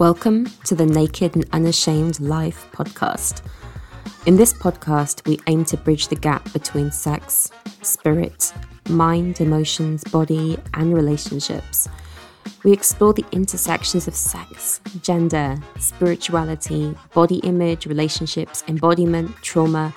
Welcome 0.00 0.46
to 0.64 0.74
the 0.74 0.86
Naked 0.86 1.36
and 1.36 1.44
Unashamed 1.52 2.18
Life 2.18 2.66
podcast. 2.72 3.42
In 4.26 4.34
this 4.34 4.52
podcast, 4.52 5.24
we 5.24 5.38
aim 5.46 5.64
to 5.66 5.76
bridge 5.76 6.08
the 6.08 6.16
gap 6.16 6.52
between 6.52 6.90
sex, 6.90 7.52
spirit, 7.80 8.52
mind, 8.88 9.40
emotions, 9.40 10.02
body, 10.02 10.58
and 10.74 10.92
relationships. 10.92 11.88
We 12.64 12.72
explore 12.72 13.14
the 13.14 13.24
intersections 13.30 14.08
of 14.08 14.16
sex, 14.16 14.80
gender, 15.00 15.58
spirituality, 15.78 16.92
body 17.14 17.36
image, 17.44 17.86
relationships, 17.86 18.64
embodiment, 18.66 19.36
trauma, 19.42 19.94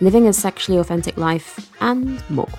living 0.00 0.26
a 0.26 0.32
sexually 0.32 0.80
authentic 0.80 1.16
life, 1.16 1.70
and 1.80 2.20
more. 2.28 2.50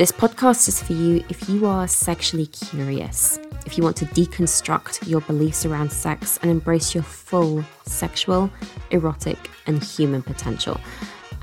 This 0.00 0.12
podcast 0.12 0.66
is 0.66 0.82
for 0.82 0.94
you 0.94 1.22
if 1.28 1.46
you 1.46 1.66
are 1.66 1.86
sexually 1.86 2.46
curious 2.46 3.38
if 3.66 3.76
you 3.76 3.84
want 3.84 3.98
to 3.98 4.06
deconstruct 4.06 5.06
your 5.06 5.20
beliefs 5.20 5.66
around 5.66 5.92
sex 5.92 6.38
and 6.40 6.50
embrace 6.50 6.94
your 6.94 7.02
full 7.02 7.62
sexual, 7.84 8.50
erotic, 8.92 9.36
and 9.66 9.84
human 9.84 10.22
potential. 10.22 10.80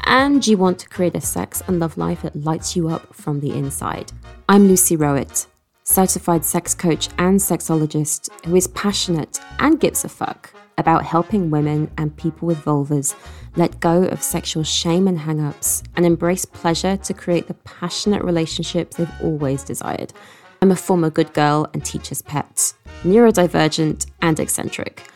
And 0.06 0.48
you 0.48 0.58
want 0.58 0.80
to 0.80 0.90
create 0.90 1.16
a 1.16 1.22
sex 1.22 1.62
and 1.68 1.80
love 1.80 2.00
life 2.00 2.24
that 2.24 2.36
lights 2.36 2.76
you 2.76 2.90
up 2.90 3.14
from 3.14 3.42
the 3.42 3.52
inside. 3.52 4.12
I'm 4.50 4.68
Lucy 4.68 4.96
Rowett, 4.96 5.46
certified 5.84 6.44
sex 6.44 6.74
coach 6.74 7.10
and 7.20 7.40
sexologist 7.40 8.32
who 8.44 8.56
is 8.56 8.66
passionate 8.70 9.40
and 9.60 9.80
gives 9.80 10.04
a 10.04 10.10
fuck 10.10 10.52
about 10.80 11.06
helping 11.06 11.52
women 11.52 11.92
and 12.00 12.18
people 12.18 12.48
with 12.48 12.58
vulvas 12.66 13.14
let 13.58 13.80
go 13.80 14.04
of 14.04 14.22
sexual 14.22 14.64
shame 14.64 15.08
and 15.08 15.18
hang 15.20 15.42
ups 15.42 15.84
and 15.96 16.06
embrace 16.06 16.46
pleasure 16.46 16.96
to 16.96 17.14
create 17.14 17.48
the 17.48 17.56
passionate 17.56 18.24
relationships 18.24 18.96
they've 18.96 19.22
always 19.22 19.64
desired. 19.64 20.14
I'm 20.62 20.72
a 20.72 20.76
former 20.76 21.10
good 21.10 21.34
girl 21.34 21.68
and 21.74 21.84
teacher's 21.84 22.22
pet, 22.22 22.74
neurodivergent 23.04 24.06
and 24.22 24.40
eccentric. 24.40 25.10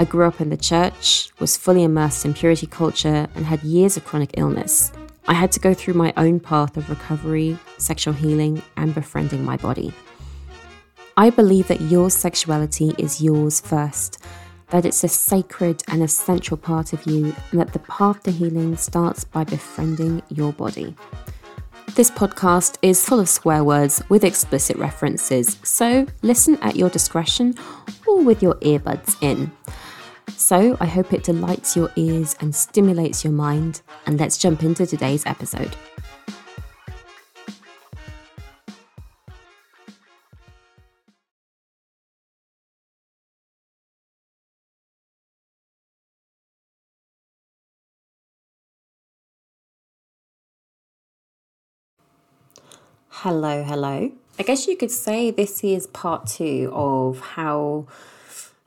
I 0.00 0.04
grew 0.04 0.26
up 0.26 0.40
in 0.40 0.50
the 0.50 0.56
church, 0.56 1.30
was 1.38 1.56
fully 1.56 1.84
immersed 1.84 2.24
in 2.24 2.34
purity 2.34 2.66
culture, 2.66 3.28
and 3.34 3.46
had 3.46 3.62
years 3.62 3.96
of 3.96 4.04
chronic 4.04 4.32
illness. 4.36 4.92
I 5.28 5.34
had 5.34 5.52
to 5.52 5.60
go 5.60 5.72
through 5.72 5.94
my 5.94 6.12
own 6.16 6.40
path 6.40 6.76
of 6.76 6.90
recovery, 6.90 7.56
sexual 7.78 8.14
healing, 8.14 8.62
and 8.76 8.94
befriending 8.94 9.44
my 9.44 9.56
body. 9.56 9.92
I 11.16 11.30
believe 11.30 11.68
that 11.68 11.80
your 11.80 12.10
sexuality 12.10 12.94
is 12.98 13.22
yours 13.22 13.60
first, 13.60 14.22
that 14.70 14.84
it's 14.84 15.04
a 15.04 15.08
sacred 15.08 15.82
and 15.88 16.02
essential 16.02 16.56
part 16.56 16.92
of 16.92 17.06
you, 17.06 17.34
and 17.50 17.60
that 17.60 17.72
the 17.72 17.78
path 17.80 18.22
to 18.24 18.30
healing 18.30 18.76
starts 18.76 19.24
by 19.24 19.44
befriending 19.44 20.22
your 20.28 20.52
body. 20.52 20.94
This 21.94 22.10
podcast 22.10 22.76
is 22.82 23.02
full 23.02 23.20
of 23.20 23.28
swear 23.28 23.64
words 23.64 24.02
with 24.08 24.24
explicit 24.24 24.76
references, 24.76 25.58
so 25.62 26.06
listen 26.22 26.58
at 26.60 26.76
your 26.76 26.90
discretion 26.90 27.54
or 28.06 28.22
with 28.22 28.42
your 28.42 28.56
earbuds 28.56 29.16
in. 29.22 29.50
So, 30.36 30.76
I 30.80 30.86
hope 30.86 31.12
it 31.12 31.24
delights 31.24 31.76
your 31.76 31.90
ears 31.96 32.36
and 32.40 32.54
stimulates 32.54 33.24
your 33.24 33.32
mind, 33.32 33.80
and 34.04 34.20
let's 34.20 34.36
jump 34.36 34.62
into 34.62 34.84
today's 34.84 35.24
episode. 35.24 35.74
Hello, 53.20 53.64
hello. 53.64 54.12
I 54.38 54.42
guess 54.42 54.66
you 54.66 54.76
could 54.76 54.90
say 54.90 55.30
this 55.30 55.64
is 55.64 55.86
part 55.86 56.26
two 56.26 56.70
of 56.74 57.18
how 57.18 57.86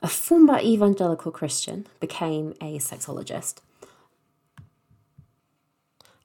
a 0.01 0.07
former 0.07 0.57
evangelical 0.59 1.31
Christian 1.31 1.85
became 1.99 2.55
a 2.59 2.79
sexologist. 2.79 3.57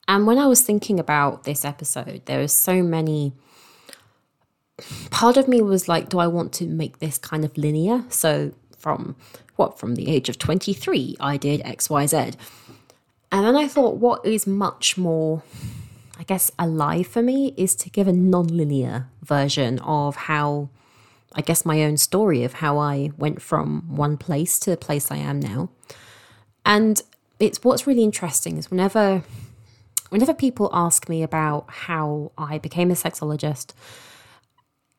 And 0.08 0.27
when 0.27 0.39
I 0.39 0.47
was 0.47 0.62
thinking 0.62 0.98
about 0.98 1.44
this 1.44 1.66
episode, 1.66 2.22
there 2.25 2.38
were 2.38 2.49
so 2.49 2.82
many. 2.82 3.34
Part 5.10 5.37
of 5.37 5.47
me 5.47 5.60
was 5.60 5.87
like, 5.87 6.09
do 6.09 6.19
I 6.19 6.26
want 6.26 6.54
to 6.54 6.65
make 6.65 7.00
this 7.00 7.19
kind 7.19 7.44
of 7.44 7.59
linear? 7.59 8.04
So, 8.09 8.53
from 8.78 9.16
what, 9.56 9.78
from 9.78 9.97
the 9.97 10.09
age 10.09 10.31
of 10.31 10.38
23, 10.38 11.16
I 11.20 11.37
did 11.37 11.60
XYZ. 11.60 12.37
And 13.31 13.44
then 13.44 13.54
I 13.54 13.69
thought, 13.69 13.99
what 13.99 14.25
is 14.25 14.47
much 14.47 14.97
more 14.97 15.43
I 16.25 16.27
guess, 16.27 16.51
alive 16.59 17.07
for 17.07 17.21
me 17.21 17.53
is 17.55 17.75
to 17.75 17.91
give 17.91 18.09
a 18.09 18.12
non-linear 18.12 19.11
version 19.21 19.79
of 19.81 20.17
how, 20.17 20.71
I 21.35 21.43
guess, 21.43 21.67
my 21.67 21.85
own 21.85 21.99
story 21.99 22.45
of 22.45 22.55
how 22.55 22.79
I 22.79 23.11
went 23.19 23.43
from 23.43 23.95
one 23.95 24.17
place 24.17 24.59
to 24.61 24.71
the 24.71 24.79
place 24.79 25.11
I 25.11 25.19
am 25.19 25.39
now. 25.39 25.69
And 26.65 27.03
it's 27.39 27.62
what's 27.62 27.87
really 27.87 28.03
interesting 28.03 28.57
is 28.57 28.71
whenever 28.71 29.23
whenever 30.09 30.33
people 30.33 30.71
ask 30.73 31.11
me 31.11 31.23
about 31.23 31.67
how 31.69 32.33
I 32.39 32.56
became 32.56 32.91
a 32.91 32.95
sexologist, 32.95 33.75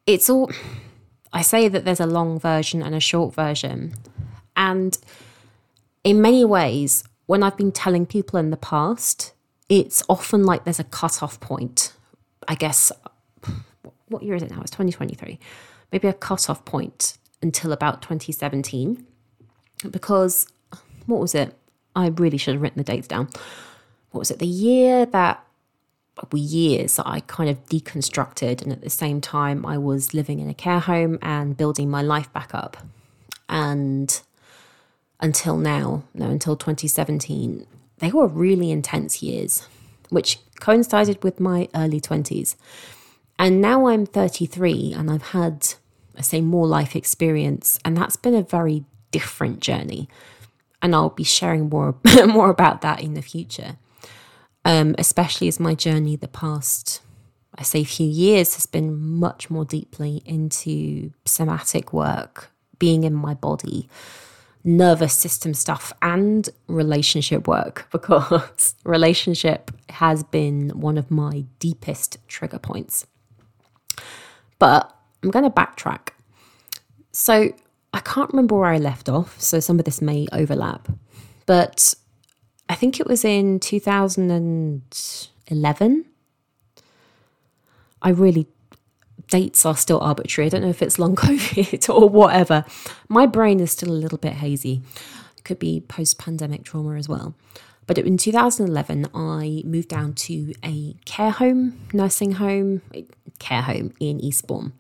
it's 0.06 0.30
all 0.30 0.52
I 1.34 1.42
say 1.42 1.68
that 1.70 1.86
there's 1.86 2.00
a 2.00 2.06
long 2.06 2.40
version 2.40 2.84
and 2.84 2.94
a 2.94 3.00
short 3.00 3.34
version. 3.34 3.96
And 4.56 4.96
in 6.04 6.22
many 6.22 6.46
ways, 6.46 7.04
when 7.26 7.42
I've 7.42 7.58
been 7.58 7.72
telling 7.72 8.06
people 8.06 8.38
in 8.38 8.52
the 8.52 8.58
past, 8.58 9.34
it's 9.70 10.04
often 10.10 10.46
like 10.46 10.64
there's 10.64 10.80
a 10.80 10.86
cut-off 10.86 11.40
point. 11.40 11.94
I 12.48 12.56
guess, 12.56 12.92
what 14.08 14.24
year 14.24 14.36
is 14.36 14.44
it 14.44 14.52
now? 14.52 14.62
It's 14.62 14.72
2023. 14.72 15.40
Maybe 15.92 16.08
a 16.08 16.14
cut-off 16.14 16.64
point 16.66 17.18
until 17.42 17.72
about 17.72 18.02
2017. 18.02 19.06
Because, 19.90 20.48
what 21.06 21.20
was 21.20 21.36
it? 21.36 21.56
I 21.96 22.08
really 22.08 22.38
should 22.38 22.56
have 22.56 22.62
written 22.62 22.78
the 22.78 22.84
dates 22.84 23.08
down. 23.08 23.30
What 24.12 24.20
was 24.20 24.32
it? 24.32 24.40
The 24.40 24.46
year 24.46 25.06
that 25.08 25.46
were 26.32 26.40
years 26.40 26.96
that 26.96 27.08
I 27.08 27.20
kind 27.22 27.50
of 27.50 27.66
deconstructed, 27.66 28.62
and 28.62 28.72
at 28.72 28.82
the 28.82 28.90
same 28.90 29.20
time, 29.20 29.66
I 29.66 29.78
was 29.78 30.14
living 30.14 30.40
in 30.40 30.50
a 30.50 30.54
care 30.54 30.80
home 30.80 31.20
and 31.22 31.58
building 31.58 31.90
my 31.90 32.02
life 32.02 32.32
back 32.32 32.54
up. 32.54 32.78
And 33.50 34.22
until 35.20 35.58
now, 35.58 36.04
no, 36.14 36.30
until 36.30 36.56
2017, 36.56 37.68
they 38.00 38.12
were 38.12 38.28
really 38.28 38.72
intense 38.72 39.24
years, 39.24 39.68
which 40.10 40.40
coincided 40.60 41.24
with 41.24 41.40
my 41.40 41.70
early 41.76 42.02
20s. 42.02 42.56
And 43.38 43.62
now 43.62 43.88
I'm 43.88 44.06
33 44.06 44.94
and 44.96 45.12
I've 45.12 45.30
had, 45.30 45.74
I 46.18 46.22
say, 46.22 46.42
more 46.42 46.68
life 46.68 46.96
experience, 46.96 47.80
and 47.84 47.98
that's 47.98 48.16
been 48.16 48.36
a 48.36 48.44
very 48.44 48.86
different 49.12 49.60
journey. 49.60 50.08
And 50.82 50.94
I'll 50.94 51.10
be 51.10 51.24
sharing 51.24 51.70
more, 51.70 51.96
more 52.28 52.50
about 52.50 52.82
that 52.82 53.02
in 53.02 53.14
the 53.14 53.22
future, 53.22 53.78
um, 54.64 54.96
especially 54.98 55.48
as 55.48 55.60
my 55.60 55.74
journey 55.74 56.16
the 56.16 56.28
past, 56.28 57.02
I 57.58 57.64
say, 57.64 57.84
few 57.84 58.08
years 58.08 58.56
has 58.56 58.66
been 58.66 58.98
much 58.98 59.50
more 59.50 59.66
deeply 59.66 60.22
into 60.26 61.12
somatic 61.26 61.94
work, 61.94 62.52
being 62.78 63.04
in 63.04 63.14
my 63.14 63.34
body, 63.34 63.90
nervous 64.66 65.14
system 65.14 65.54
stuff 65.54 65.94
and 66.02 66.50
relationship 66.68 67.48
work 67.48 67.88
because 67.92 68.76
relationship 68.84 69.72
has 69.90 70.24
been 70.24 70.72
one 70.72 70.98
of 70.98 71.10
my 71.12 71.46
deepest 71.60 72.18
trigger 72.28 72.60
points. 72.60 73.08
But 74.60 74.94
I'm 75.24 75.32
going 75.32 75.46
to 75.46 75.52
backtrack. 75.52 76.10
So 77.12 77.54
I 77.94 78.00
can't 78.00 78.32
remember 78.32 78.58
where 78.58 78.70
I 78.70 78.78
left 78.78 79.08
off, 79.08 79.40
so 79.40 79.62
some 79.62 79.80
of 79.80 79.86
this 79.86 80.02
may 80.02 80.28
overlap. 80.34 80.90
But 81.46 81.94
I 82.68 82.76
think 82.76 83.00
it 83.00 83.08
was 83.08 83.24
in 83.24 83.60
2011. 83.60 86.06
I 88.02 88.10
really 88.10 88.48
dates 89.30 89.66
are 89.66 89.78
still 89.78 90.00
arbitrary. 90.00 90.48
I 90.48 90.50
don't 90.50 90.62
know 90.62 90.70
if 90.70 90.82
it's 90.82 91.00
long 91.00 91.16
COVID 91.16 91.94
or 91.94 92.10
whatever. 92.10 92.66
My 93.08 93.26
brain 93.26 93.60
is 93.60 93.72
still 93.72 93.92
a 93.92 93.94
little 93.94 94.18
bit 94.18 94.34
hazy. 94.34 94.82
It 95.38 95.44
could 95.44 95.60
be 95.60 95.82
post 95.82 96.18
pandemic 96.18 96.64
trauma 96.64 96.96
as 96.96 97.10
well. 97.10 97.36
But 97.88 98.00
in 98.00 98.18
2011, 98.18 99.08
I 99.14 99.62
moved 99.64 99.90
down 99.90 100.14
to 100.14 100.54
a 100.64 100.96
care 101.06 101.32
home, 101.32 101.80
nursing 101.94 102.34
home, 102.34 102.82
care 103.38 103.62
home 103.62 103.94
in 104.00 104.20
Eastbourne. 104.20 104.74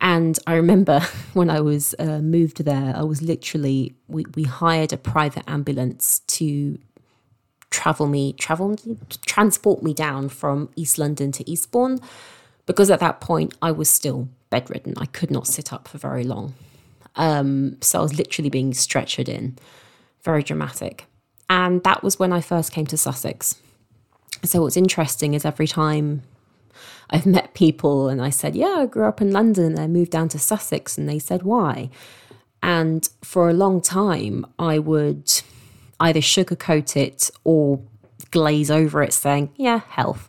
And 0.00 0.38
I 0.46 0.54
remember 0.54 1.00
when 1.32 1.50
I 1.50 1.60
was 1.60 1.94
uh, 1.98 2.20
moved 2.20 2.64
there, 2.64 2.94
I 2.96 3.02
was 3.02 3.22
literally, 3.22 3.94
we, 4.06 4.24
we 4.34 4.44
hired 4.44 4.92
a 4.92 4.96
private 4.96 5.42
ambulance 5.48 6.20
to 6.28 6.78
travel 7.70 8.06
me, 8.06 8.32
travel, 8.32 8.76
transport 9.26 9.82
me 9.82 9.92
down 9.92 10.28
from 10.28 10.70
East 10.76 10.98
London 10.98 11.32
to 11.32 11.50
Eastbourne 11.50 11.98
because 12.68 12.90
at 12.90 13.00
that 13.00 13.20
point 13.20 13.54
I 13.60 13.72
was 13.72 13.90
still 13.90 14.28
bedridden. 14.50 14.94
I 14.96 15.06
could 15.06 15.30
not 15.30 15.48
sit 15.48 15.72
up 15.72 15.88
for 15.88 15.98
very 15.98 16.22
long. 16.22 16.54
Um, 17.16 17.78
so 17.80 17.98
I 17.98 18.02
was 18.02 18.16
literally 18.16 18.50
being 18.50 18.70
stretchered 18.70 19.28
in. 19.28 19.58
Very 20.22 20.44
dramatic. 20.44 21.06
And 21.50 21.82
that 21.82 22.04
was 22.04 22.18
when 22.18 22.32
I 22.32 22.40
first 22.40 22.70
came 22.70 22.86
to 22.86 22.96
Sussex. 22.96 23.56
So 24.44 24.62
what's 24.62 24.76
interesting 24.76 25.34
is 25.34 25.44
every 25.44 25.66
time 25.66 26.22
I've 27.10 27.26
met 27.36 27.54
people 27.54 28.08
and 28.08 28.22
I 28.22 28.30
said, 28.30 28.54
Yeah, 28.54 28.76
I 28.78 28.86
grew 28.86 29.06
up 29.08 29.20
in 29.20 29.32
London 29.32 29.72
and 29.72 29.80
I 29.80 29.86
moved 29.88 30.12
down 30.12 30.28
to 30.28 30.38
Sussex, 30.38 30.96
and 30.96 31.08
they 31.08 31.18
said, 31.18 31.42
Why? 31.42 31.90
And 32.62 33.08
for 33.22 33.48
a 33.48 33.54
long 33.54 33.80
time, 33.80 34.46
I 34.58 34.78
would 34.78 35.32
either 36.00 36.20
sugarcoat 36.20 36.96
it 36.96 37.30
or 37.44 37.80
glaze 38.30 38.70
over 38.70 39.02
it, 39.02 39.12
saying, 39.12 39.50
yeah, 39.56 39.80
health. 39.88 40.28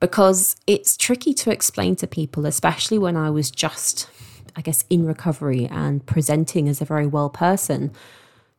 Because 0.00 0.56
it's 0.66 0.96
tricky 0.96 1.32
to 1.34 1.50
explain 1.50 1.96
to 1.96 2.06
people, 2.06 2.44
especially 2.46 2.98
when 2.98 3.16
I 3.16 3.30
was 3.30 3.50
just, 3.50 4.08
I 4.54 4.60
guess, 4.60 4.84
in 4.90 5.06
recovery 5.06 5.66
and 5.66 6.04
presenting 6.04 6.68
as 6.68 6.80
a 6.80 6.84
very 6.84 7.06
well 7.06 7.30
person, 7.30 7.92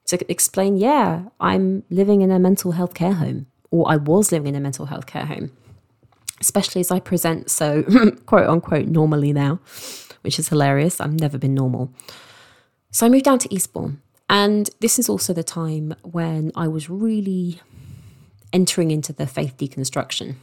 to 0.07 0.31
explain, 0.31 0.77
yeah, 0.77 1.23
I'm 1.39 1.83
living 1.89 2.21
in 2.21 2.31
a 2.31 2.39
mental 2.39 2.71
health 2.71 2.93
care 2.93 3.13
home, 3.13 3.45
or 3.69 3.89
I 3.89 3.97
was 3.97 4.31
living 4.31 4.47
in 4.47 4.55
a 4.55 4.59
mental 4.59 4.87
health 4.87 5.05
care 5.05 5.25
home, 5.25 5.51
especially 6.41 6.81
as 6.81 6.91
I 6.91 6.99
present 6.99 7.51
so 7.51 7.83
quote 8.25 8.49
unquote 8.49 8.87
normally 8.87 9.33
now, 9.33 9.59
which 10.21 10.39
is 10.39 10.49
hilarious. 10.49 10.99
I've 10.99 11.19
never 11.19 11.37
been 11.37 11.53
normal. 11.53 11.93
So 12.89 13.05
I 13.05 13.09
moved 13.09 13.25
down 13.25 13.39
to 13.39 13.53
Eastbourne. 13.53 14.01
And 14.29 14.69
this 14.81 14.99
is 14.99 15.07
also 15.07 15.33
the 15.33 15.43
time 15.43 15.95
when 16.03 16.51
I 16.55 16.67
was 16.67 16.89
really 16.89 17.61
entering 18.51 18.91
into 18.91 19.13
the 19.13 19.27
faith 19.27 19.55
deconstruction 19.57 20.35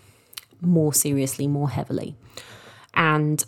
more 0.64 0.93
seriously, 0.93 1.46
more 1.46 1.70
heavily. 1.70 2.16
And 2.94 3.44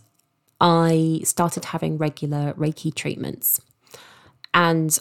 I 0.60 1.20
started 1.24 1.66
having 1.66 1.98
regular 1.98 2.54
Reiki 2.54 2.94
treatments. 2.94 3.60
And 4.54 4.98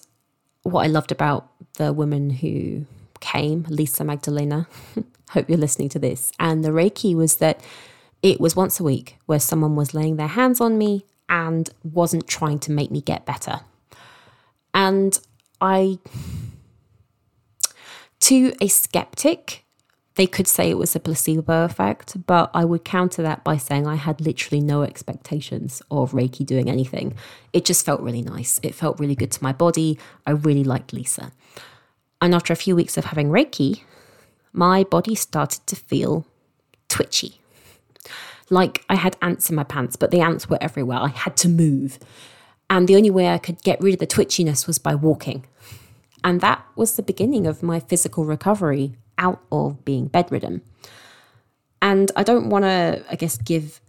what 0.64 0.84
I 0.84 0.88
loved 0.88 1.12
about 1.12 1.50
the 1.76 1.94
woman 1.94 2.30
who 2.30 2.86
came, 3.20 3.66
Lisa 3.70 4.04
Magdalena, 4.04 4.68
hope 5.30 5.50
you're 5.50 5.58
listening 5.58 5.90
to 5.90 6.00
this, 6.00 6.32
and 6.40 6.64
the 6.64 6.70
Reiki 6.70 7.16
was 7.16 7.38
that 7.38 7.60
it 8.22 8.40
was 8.40 8.56
once 8.56 8.80
a 8.80 8.84
week 8.84 9.18
where 9.26 9.40
someone 9.40 9.76
was 9.76 9.94
laying 9.94 10.16
their 10.16 10.28
hands 10.28 10.60
on 10.60 10.78
me 10.78 11.06
and 11.30 11.70
wasn't 11.84 12.28
trying 12.28 12.60
to 12.60 12.72
make 12.72 12.92
me 12.92 13.02
get 13.02 13.26
better. 13.26 13.62
And 14.74 15.18
I, 15.62 16.00
to 18.22 18.54
a 18.60 18.68
skeptic, 18.68 19.65
they 20.16 20.28
could 20.28 20.48
say 20.48 20.70
it 20.70 20.78
was 20.78 20.96
a 20.96 21.00
placebo 21.00 21.66
effect, 21.66 22.26
but 22.26 22.50
I 22.54 22.64
would 22.64 22.86
counter 22.86 23.22
that 23.22 23.44
by 23.44 23.58
saying 23.58 23.86
I 23.86 23.96
had 23.96 24.22
literally 24.22 24.62
no 24.62 24.84
expectations 24.84 25.82
of 25.92 26.14
Reiki 26.14 26.46
doing 26.46 26.70
anything. 26.70 27.16
It 27.52 27.66
just 27.66 27.86
felt 27.86 28.02
really 28.02 28.22
nice. 28.22 28.60
It 28.64 28.74
felt 28.74 29.00
really 29.00 29.16
good 29.16 29.32
to 29.32 29.44
my 29.44 29.52
body. 29.52 30.00
I 30.26 30.32
really 30.32 30.64
liked 30.64 30.94
Lisa. 30.94 31.34
And 32.22 32.34
after 32.34 32.54
a 32.54 32.58
few 32.58 32.76
weeks 32.78 32.98
of 32.98 33.06
having 33.06 33.30
Reiki, 33.30 33.82
my 34.54 34.86
body 34.86 35.16
started 35.16 35.68
to 35.68 35.76
feel 35.76 36.26
twitchy. 36.88 37.42
Like 38.50 38.86
I 38.90 38.96
had 38.96 39.18
ants 39.22 39.50
in 39.50 39.56
my 39.58 39.66
pants, 39.66 39.98
but 39.98 40.12
the 40.12 40.22
ants 40.22 40.50
were 40.50 40.58
everywhere. 40.62 41.00
I 41.00 41.10
had 41.10 41.36
to 41.38 41.50
move. 41.50 42.00
And 42.70 42.88
the 42.88 42.96
only 42.96 43.12
way 43.12 43.30
I 43.30 43.38
could 43.38 43.62
get 43.64 43.82
rid 43.82 43.96
of 43.96 44.00
the 44.00 44.08
twitchiness 44.08 44.66
was 44.66 44.78
by 44.78 44.96
walking. 44.96 45.46
And 46.24 46.40
that 46.40 46.66
was 46.76 46.96
the 46.96 47.04
beginning 47.04 47.46
of 47.46 47.62
my 47.62 47.82
physical 47.82 48.24
recovery 48.24 48.96
out 49.18 49.42
of 49.52 49.84
being 49.86 50.08
bedridden. 50.08 50.62
And 51.82 52.12
I 52.16 52.24
don't 52.24 52.50
want 52.50 52.64
to, 52.64 53.04
I 53.10 53.16
guess, 53.16 53.38
give, 53.38 53.80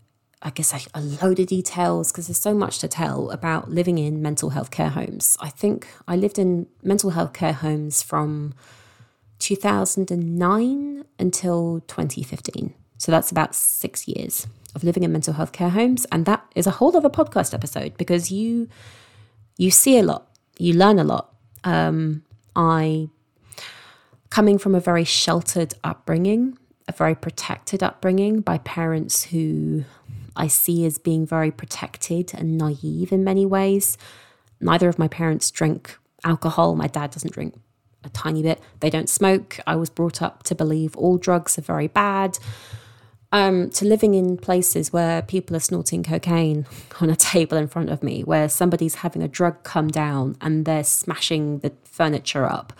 I 0.43 0.51
guess, 0.51 0.89
a, 0.95 1.01
load 1.01 1.41
of 1.41 1.47
details 1.47 2.13
because 2.13 2.27
there's 2.27 2.39
so 2.39 2.55
much 2.55 2.79
to 2.81 2.89
tell 2.89 3.31
about 3.31 3.71
living 3.71 3.99
in 3.99 4.21
mental 4.21 4.51
health 4.51 4.71
care 4.71 4.91
homes. 4.91 5.37
I 5.41 5.49
think 5.49 5.89
I 6.07 6.17
lived 6.17 6.39
in 6.39 6.67
mental 6.83 7.11
health 7.11 7.33
care 7.33 7.55
homes 7.55 8.03
from 8.03 8.55
2009 9.39 11.05
until 11.19 11.81
2015. 11.87 12.75
So 12.99 13.13
that's 13.13 13.31
about 13.31 13.55
six 13.55 14.09
years 14.09 14.47
of 14.75 14.85
living 14.85 15.03
in 15.03 15.13
mental 15.13 15.35
health 15.35 15.53
care 15.53 15.71
homes. 15.71 16.07
And 16.13 16.27
that 16.27 16.45
is 16.55 16.67
a 16.67 16.73
whole 16.73 16.97
other 16.97 17.11
podcast 17.11 17.55
episode 17.55 17.97
because 17.97 18.31
you 18.31 18.69
you 19.57 19.71
see 19.71 19.99
a 19.99 20.03
lot, 20.03 20.29
you 20.59 20.75
learn 20.75 20.99
a 20.99 21.05
lot. 21.05 21.35
Um, 21.65 22.23
I 22.55 23.09
coming 24.31 24.59
from 24.59 24.75
a 24.75 24.81
very 24.81 25.05
sheltered 25.05 25.75
upbringing, 25.85 26.59
a 26.89 26.93
very 26.93 27.15
protected 27.15 27.83
upbringing 27.83 28.41
by 28.41 28.59
parents 28.59 29.25
who 29.25 29.85
I 30.37 30.47
see 30.47 30.85
as 30.85 30.99
being 30.99 31.27
very 31.27 31.51
protected 31.51 32.33
and 32.35 32.59
naive 32.59 33.13
in 33.13 33.25
many 33.25 33.47
ways. 33.47 33.97
Neither 34.61 34.89
of 34.89 34.99
my 34.99 35.09
parents 35.09 35.51
drink 35.51 35.97
alcohol. 36.25 36.77
My 36.77 36.87
dad 36.87 37.11
doesn't 37.11 37.33
drink 37.33 37.55
a 38.05 38.09
tiny 38.11 38.43
bit. 38.43 38.61
They 38.81 38.91
don't 38.91 39.09
smoke. 39.09 39.59
I 39.67 39.77
was 39.77 39.91
brought 39.91 40.23
up 40.23 40.43
to 40.45 40.55
believe 40.55 40.97
all 40.97 41.19
drugs 41.19 41.59
are 41.59 41.63
very 41.63 41.89
bad. 41.89 42.39
Um, 43.33 43.71
to 43.71 43.85
living 43.85 44.15
in 44.15 44.39
places 44.39 44.93
where 44.93 45.21
people 45.21 45.57
are 45.57 45.61
snorting 45.61 46.05
cocaine 46.05 46.65
on 47.01 47.11
a 47.11 47.17
table 47.17 47.59
in 47.59 47.67
front 47.67 47.91
of 47.91 48.03
me, 48.03 48.23
where 48.23 48.49
somebody's 48.49 48.97
having 48.97 49.23
a 49.23 49.29
drug 49.29 49.63
come 49.65 49.89
down 49.89 50.37
and 50.41 50.65
they're 50.65 50.85
smashing 50.85 51.59
the 51.59 51.73
furniture 51.85 52.47
up 52.47 52.73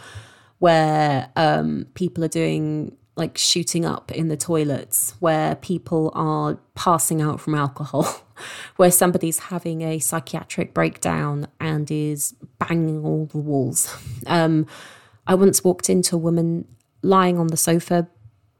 where 0.59 1.31
um, 1.37 1.87
people 1.95 2.25
are 2.25 2.29
doing 2.29 2.97
like 3.17 3.39
shooting 3.39 3.87
up 3.87 4.13
in 4.13 4.29
the 4.29 4.37
toilets, 4.37 5.15
where 5.21 5.57
people 5.57 6.11
are 6.15 6.59
passing 6.75 7.23
out 7.23 7.41
from 7.41 7.55
alcohol, 7.55 8.23
where 8.77 8.91
somebody's 8.91 9.39
having 9.39 9.81
a 9.83 9.99
psychiatric 9.99 10.75
breakdown 10.75 11.47
and 11.59 11.91
is 11.91 12.35
banging 12.59 13.05
all 13.05 13.27
the 13.27 13.39
walls. 13.39 13.95
Um, 14.27 14.67
I 15.27 15.35
once 15.35 15.65
walked 15.65 15.89
into 15.89 16.15
a 16.15 16.19
woman 16.19 16.67
lying 17.03 17.39
on 17.39 17.47
the 17.47 17.57
sofa, 17.57 18.07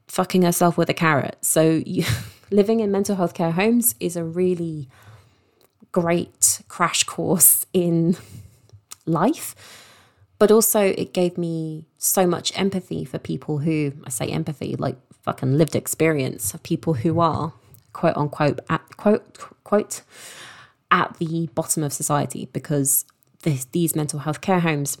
fucking 0.07 0.41
herself 0.41 0.75
with 0.75 0.89
a 0.89 0.93
carrot. 0.93 1.37
So, 1.41 1.83
you, 1.85 2.03
living 2.51 2.79
in 2.79 2.91
mental 2.91 3.15
health 3.15 3.35
care 3.35 3.51
homes 3.51 3.93
is 3.99 4.15
a 4.15 4.23
really 4.23 4.89
great 5.91 6.61
crash 6.67 7.03
course 7.03 7.65
in 7.73 8.17
life 9.05 9.55
but 10.39 10.51
also 10.51 10.81
it 10.81 11.13
gave 11.13 11.37
me 11.37 11.85
so 11.97 12.27
much 12.27 12.57
empathy 12.57 13.03
for 13.03 13.17
people 13.17 13.59
who 13.59 13.93
I 14.05 14.09
say 14.09 14.27
empathy 14.27 14.75
like 14.75 14.97
fucking 15.23 15.57
lived 15.57 15.75
experience 15.75 16.53
of 16.53 16.63
people 16.63 16.93
who 16.95 17.19
are 17.19 17.53
quote 17.93 18.15
unquote 18.15 18.59
at 18.69 18.97
quote 18.97 19.37
quote 19.63 20.03
at 20.91 21.17
the 21.17 21.49
bottom 21.53 21.83
of 21.83 21.91
society 21.91 22.47
because 22.53 23.05
this, 23.43 23.65
these 23.65 23.95
mental 23.95 24.19
health 24.19 24.41
care 24.41 24.61
homes 24.61 24.97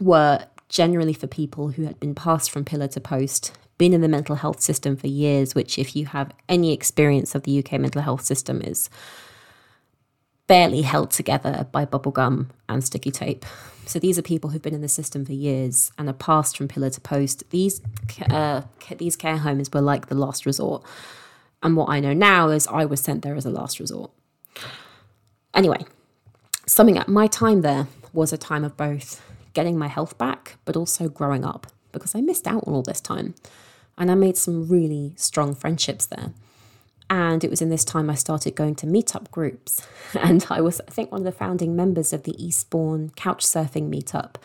were 0.00 0.44
generally 0.68 1.12
for 1.12 1.26
people 1.26 1.68
who 1.68 1.84
had 1.84 2.00
been 2.00 2.14
passed 2.14 2.50
from 2.50 2.64
pillar 2.64 2.88
to 2.88 3.00
post 3.00 3.52
been 3.78 3.92
in 3.92 4.00
the 4.00 4.08
mental 4.08 4.36
health 4.36 4.60
system 4.60 4.96
for 4.96 5.06
years 5.06 5.54
which 5.54 5.78
if 5.78 5.94
you 5.94 6.06
have 6.06 6.32
any 6.48 6.72
experience 6.72 7.34
of 7.34 7.42
the 7.42 7.58
UK 7.58 7.72
mental 7.72 8.02
health 8.02 8.22
system 8.22 8.62
is 8.62 8.88
barely 10.46 10.82
held 10.82 11.10
together 11.10 11.66
by 11.72 11.84
bubblegum 11.84 12.46
and 12.68 12.82
sticky 12.82 13.10
tape 13.10 13.44
so 13.86 13.98
these 14.00 14.18
are 14.18 14.22
people 14.22 14.50
who've 14.50 14.62
been 14.62 14.74
in 14.74 14.82
the 14.82 14.88
system 14.88 15.24
for 15.24 15.32
years 15.32 15.92
and 15.96 16.08
are 16.08 16.14
passed 16.14 16.56
from 16.56 16.66
pillar 16.66 16.90
to 16.90 17.00
post. 17.00 17.48
These 17.50 17.80
uh, 18.30 18.62
these 18.98 19.16
care 19.16 19.38
homes 19.38 19.70
were 19.72 19.80
like 19.80 20.08
the 20.08 20.14
last 20.14 20.44
resort. 20.44 20.84
And 21.62 21.76
what 21.76 21.88
I 21.88 22.00
know 22.00 22.12
now 22.12 22.48
is 22.48 22.66
I 22.66 22.84
was 22.84 23.00
sent 23.00 23.22
there 23.22 23.36
as 23.36 23.46
a 23.46 23.50
last 23.50 23.78
resort. 23.80 24.10
Anyway, 25.54 25.84
summing 26.66 26.98
up, 26.98 27.08
my 27.08 27.26
time 27.26 27.62
there 27.62 27.86
was 28.12 28.32
a 28.32 28.38
time 28.38 28.64
of 28.64 28.76
both 28.76 29.22
getting 29.54 29.78
my 29.78 29.88
health 29.88 30.18
back, 30.18 30.58
but 30.64 30.76
also 30.76 31.08
growing 31.08 31.44
up 31.44 31.66
because 31.92 32.14
I 32.14 32.20
missed 32.20 32.46
out 32.46 32.64
on 32.66 32.74
all 32.74 32.82
this 32.82 33.00
time. 33.00 33.34
And 33.96 34.10
I 34.10 34.14
made 34.14 34.36
some 34.36 34.68
really 34.68 35.14
strong 35.16 35.54
friendships 35.54 36.04
there. 36.06 36.32
And 37.08 37.44
it 37.44 37.50
was 37.50 37.62
in 37.62 37.70
this 37.70 37.84
time 37.84 38.10
I 38.10 38.14
started 38.14 38.56
going 38.56 38.74
to 38.76 38.86
meetup 38.86 39.30
groups. 39.30 39.86
And 40.14 40.46
I 40.48 40.60
was, 40.60 40.80
I 40.86 40.90
think, 40.90 41.12
one 41.12 41.20
of 41.20 41.24
the 41.24 41.32
founding 41.32 41.76
members 41.76 42.12
of 42.12 42.22
the 42.22 42.42
Eastbourne 42.42 43.10
couch 43.16 43.44
Couchsurfing 43.44 43.90
meetup, 43.90 44.36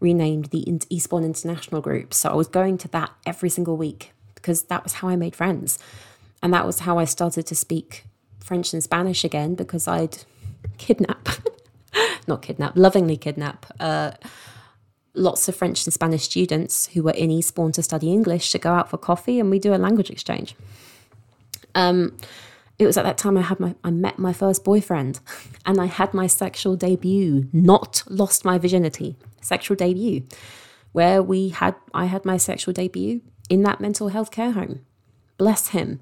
renamed 0.00 0.46
the 0.46 0.64
Eastbourne 0.90 1.24
International 1.24 1.80
Group. 1.80 2.12
So 2.12 2.28
I 2.28 2.34
was 2.34 2.48
going 2.48 2.76
to 2.78 2.88
that 2.88 3.10
every 3.24 3.48
single 3.48 3.76
week 3.76 4.12
because 4.34 4.64
that 4.64 4.84
was 4.84 4.94
how 4.94 5.08
I 5.08 5.16
made 5.16 5.34
friends. 5.34 5.78
And 6.42 6.52
that 6.52 6.66
was 6.66 6.80
how 6.80 6.98
I 6.98 7.04
started 7.04 7.46
to 7.46 7.54
speak 7.54 8.04
French 8.40 8.72
and 8.72 8.82
Spanish 8.82 9.24
again 9.24 9.54
because 9.54 9.88
I'd 9.88 10.18
kidnap, 10.78 11.28
not 12.28 12.42
kidnap, 12.42 12.76
lovingly 12.76 13.16
kidnap. 13.16 13.66
Uh, 13.80 14.12
lots 15.14 15.48
of 15.48 15.56
French 15.56 15.84
and 15.86 15.94
Spanish 15.94 16.24
students 16.24 16.88
who 16.88 17.02
were 17.02 17.12
in 17.12 17.30
Eastbourne 17.30 17.72
to 17.72 17.82
study 17.82 18.12
English 18.12 18.50
to 18.52 18.58
go 18.58 18.72
out 18.72 18.90
for 18.90 18.98
coffee 18.98 19.40
and 19.40 19.50
we 19.50 19.58
do 19.58 19.74
a 19.74 19.76
language 19.76 20.10
exchange. 20.10 20.54
Um, 21.76 22.16
it 22.78 22.86
was 22.86 22.96
at 22.96 23.04
that 23.04 23.18
time 23.18 23.36
I 23.36 23.42
had 23.42 23.60
my 23.60 23.74
I 23.84 23.90
met 23.90 24.18
my 24.18 24.32
first 24.32 24.64
boyfriend, 24.64 25.20
and 25.66 25.80
I 25.80 25.86
had 25.86 26.12
my 26.12 26.26
sexual 26.26 26.74
debut. 26.74 27.48
Not 27.52 28.02
lost 28.08 28.44
my 28.44 28.58
virginity. 28.58 29.16
Sexual 29.40 29.76
debut, 29.76 30.24
where 30.92 31.22
we 31.22 31.50
had 31.50 31.76
I 31.94 32.06
had 32.06 32.24
my 32.24 32.36
sexual 32.36 32.74
debut 32.74 33.20
in 33.48 33.62
that 33.62 33.80
mental 33.80 34.08
health 34.08 34.30
care 34.32 34.52
home. 34.52 34.80
Bless 35.38 35.68
him. 35.68 36.00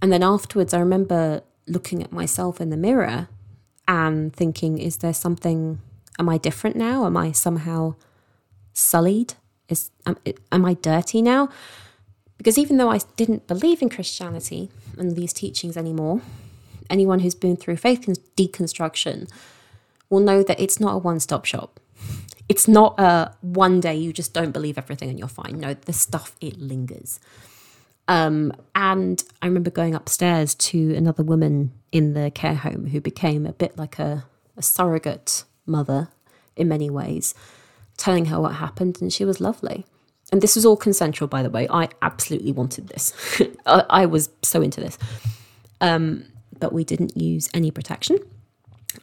And 0.00 0.12
then 0.12 0.22
afterwards, 0.22 0.72
I 0.72 0.78
remember 0.78 1.42
looking 1.66 2.02
at 2.02 2.12
myself 2.12 2.60
in 2.60 2.70
the 2.70 2.76
mirror 2.76 3.28
and 3.88 4.34
thinking, 4.34 4.78
is 4.78 4.98
there 4.98 5.14
something? 5.14 5.80
Am 6.18 6.28
I 6.28 6.38
different 6.38 6.76
now? 6.76 7.06
Am 7.06 7.16
I 7.16 7.32
somehow 7.32 7.94
sullied? 8.72 9.34
Is 9.68 9.90
am, 10.06 10.16
am 10.52 10.64
I 10.64 10.74
dirty 10.74 11.22
now? 11.22 11.48
Because 12.38 12.56
even 12.56 12.78
though 12.78 12.90
I 12.90 13.00
didn't 13.16 13.46
believe 13.46 13.82
in 13.82 13.90
Christianity 13.90 14.70
these 15.08 15.32
teachings 15.32 15.76
anymore, 15.76 16.20
anyone 16.88 17.20
who's 17.20 17.34
been 17.34 17.56
through 17.56 17.76
faith 17.76 18.06
deconstruction 18.36 19.30
will 20.10 20.20
know 20.20 20.42
that 20.42 20.60
it's 20.60 20.78
not 20.78 20.94
a 20.94 20.98
one 20.98 21.20
stop 21.20 21.44
shop. 21.44 21.80
It's 22.48 22.66
not 22.66 22.98
a 22.98 23.34
one 23.40 23.80
day 23.80 23.94
you 23.94 24.12
just 24.12 24.34
don't 24.34 24.50
believe 24.50 24.76
everything 24.76 25.08
and 25.08 25.18
you're 25.18 25.28
fine. 25.28 25.60
No, 25.60 25.74
the 25.74 25.92
stuff, 25.92 26.36
it 26.40 26.58
lingers. 26.58 27.20
Um, 28.08 28.52
and 28.74 29.22
I 29.40 29.46
remember 29.46 29.70
going 29.70 29.94
upstairs 29.94 30.54
to 30.56 30.94
another 30.96 31.22
woman 31.22 31.72
in 31.92 32.14
the 32.14 32.30
care 32.32 32.56
home 32.56 32.88
who 32.88 33.00
became 33.00 33.46
a 33.46 33.52
bit 33.52 33.78
like 33.78 34.00
a, 34.00 34.24
a 34.56 34.62
surrogate 34.62 35.44
mother 35.64 36.08
in 36.56 36.66
many 36.66 36.90
ways, 36.90 37.34
telling 37.96 38.26
her 38.26 38.40
what 38.40 38.56
happened, 38.56 39.00
and 39.00 39.12
she 39.12 39.24
was 39.24 39.40
lovely. 39.40 39.86
And 40.32 40.42
this 40.42 40.54
was 40.54 40.64
all 40.64 40.76
consensual, 40.76 41.28
by 41.28 41.42
the 41.42 41.50
way. 41.50 41.66
I 41.70 41.88
absolutely 42.02 42.52
wanted 42.52 42.88
this. 42.88 43.12
I, 43.66 43.84
I, 43.90 44.06
was 44.06 44.30
so 44.42 44.62
into 44.62 44.80
this. 44.80 44.96
Um, 45.80 46.24
but 46.58 46.72
we 46.72 46.84
didn't 46.84 47.16
use 47.16 47.48
any 47.52 47.70
protection. 47.70 48.18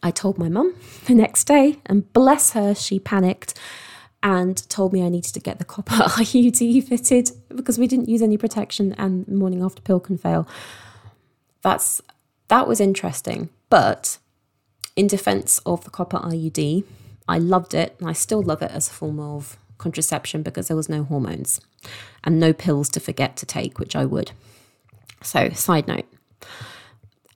I 0.02 0.12
told 0.12 0.38
my 0.38 0.50
mum 0.50 0.76
the 1.06 1.16
next 1.16 1.46
day, 1.46 1.80
and 1.86 2.12
bless 2.14 2.52
her, 2.52 2.74
she 2.76 3.00
panicked 3.00 3.54
and 4.24 4.68
told 4.70 4.94
me 4.94 5.04
I 5.04 5.10
needed 5.10 5.34
to 5.34 5.40
get 5.40 5.60
the 5.60 5.66
copper 5.66 5.94
IUD 5.94 6.84
fitted 6.88 7.32
because 7.56 7.78
we 7.78 7.88
didn't 7.88 8.10
use 8.10 8.22
any 8.22 8.38
protection 8.38 8.94
and 8.98 9.28
morning 9.28 9.64
after 9.64 9.82
pill 9.82 10.00
can 10.00 10.18
fail. 10.18 10.48
That's 11.62 12.02
that 12.48 12.68
was 12.68 12.80
interesting, 12.80 13.50
but 13.70 14.18
in 14.96 15.08
defense 15.08 15.60
of 15.66 15.84
the 15.84 15.90
copper 15.90 16.18
IUD, 16.18 16.84
I 17.28 17.38
loved 17.38 17.74
it 17.74 17.96
and 18.00 18.10
I 18.10 18.14
still 18.14 18.42
love 18.42 18.62
it 18.62 18.72
as 18.72 18.88
a 18.88 18.92
form 18.92 19.20
of 19.20 19.58
contraception 19.78 20.44
because 20.44 20.68
there 20.68 20.78
was 20.78 20.90
no 20.90 21.04
hormones 21.04 21.60
and 22.24 22.40
no 22.40 22.54
pills 22.54 22.90
to 22.90 23.00
forget 23.00 23.36
to 23.38 23.46
take, 23.46 23.80
which 23.80 23.96
I 23.96 24.06
would. 24.06 24.32
So, 25.22 25.50
side 25.50 25.88
note. 25.88 26.06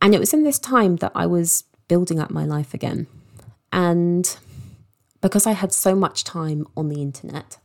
And 0.01 0.15
it 0.15 0.19
was 0.19 0.33
in 0.33 0.43
this 0.43 0.59
time 0.59 0.97
that 0.97 1.11
I 1.13 1.25
was 1.25 1.63
building 1.87 2.19
up 2.19 2.31
my 2.31 2.45
life 2.45 2.73
again. 2.73 3.07
And 3.71 4.35
because 5.21 5.45
I 5.45 5.51
had 5.51 5.71
so 5.71 5.95
much 5.95 6.23
time 6.23 6.67
on 6.75 6.89
the 6.89 7.01
internet, 7.01 7.57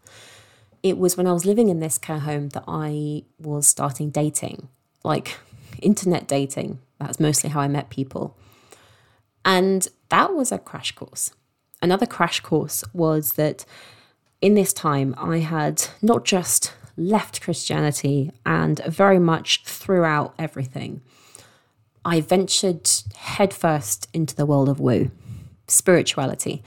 it 0.82 0.98
was 0.98 1.16
when 1.16 1.26
I 1.26 1.32
was 1.32 1.44
living 1.44 1.68
in 1.68 1.80
this 1.80 1.98
care 1.98 2.20
home 2.20 2.50
that 2.50 2.64
I 2.68 3.24
was 3.38 3.66
starting 3.66 4.10
dating, 4.10 4.68
like 5.02 5.36
internet 5.80 6.28
dating. 6.28 6.78
That's 6.98 7.18
mostly 7.18 7.50
how 7.50 7.60
I 7.60 7.68
met 7.68 7.90
people. 7.90 8.36
And 9.44 9.88
that 10.10 10.34
was 10.34 10.52
a 10.52 10.58
crash 10.58 10.92
course. 10.92 11.32
Another 11.82 12.06
crash 12.06 12.40
course 12.40 12.84
was 12.92 13.32
that 13.32 13.64
in 14.46 14.54
this 14.54 14.72
time, 14.72 15.12
I 15.18 15.38
had 15.38 15.88
not 16.00 16.24
just 16.24 16.72
left 16.96 17.40
Christianity 17.40 18.30
and 18.46 18.78
very 18.86 19.18
much 19.18 19.64
threw 19.64 20.04
out 20.04 20.36
everything. 20.38 21.00
I 22.04 22.20
ventured 22.20 22.88
headfirst 23.16 24.06
into 24.14 24.36
the 24.36 24.46
world 24.46 24.68
of 24.68 24.78
woo, 24.78 25.10
spirituality. 25.66 26.62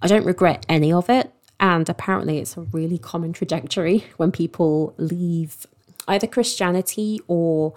I 0.00 0.06
don't 0.06 0.24
regret 0.24 0.64
any 0.68 0.92
of 0.92 1.10
it. 1.10 1.32
And 1.58 1.88
apparently, 1.88 2.38
it's 2.38 2.56
a 2.56 2.60
really 2.60 2.98
common 2.98 3.32
trajectory 3.32 4.04
when 4.16 4.30
people 4.30 4.94
leave 4.96 5.66
either 6.06 6.28
Christianity 6.28 7.20
or, 7.26 7.74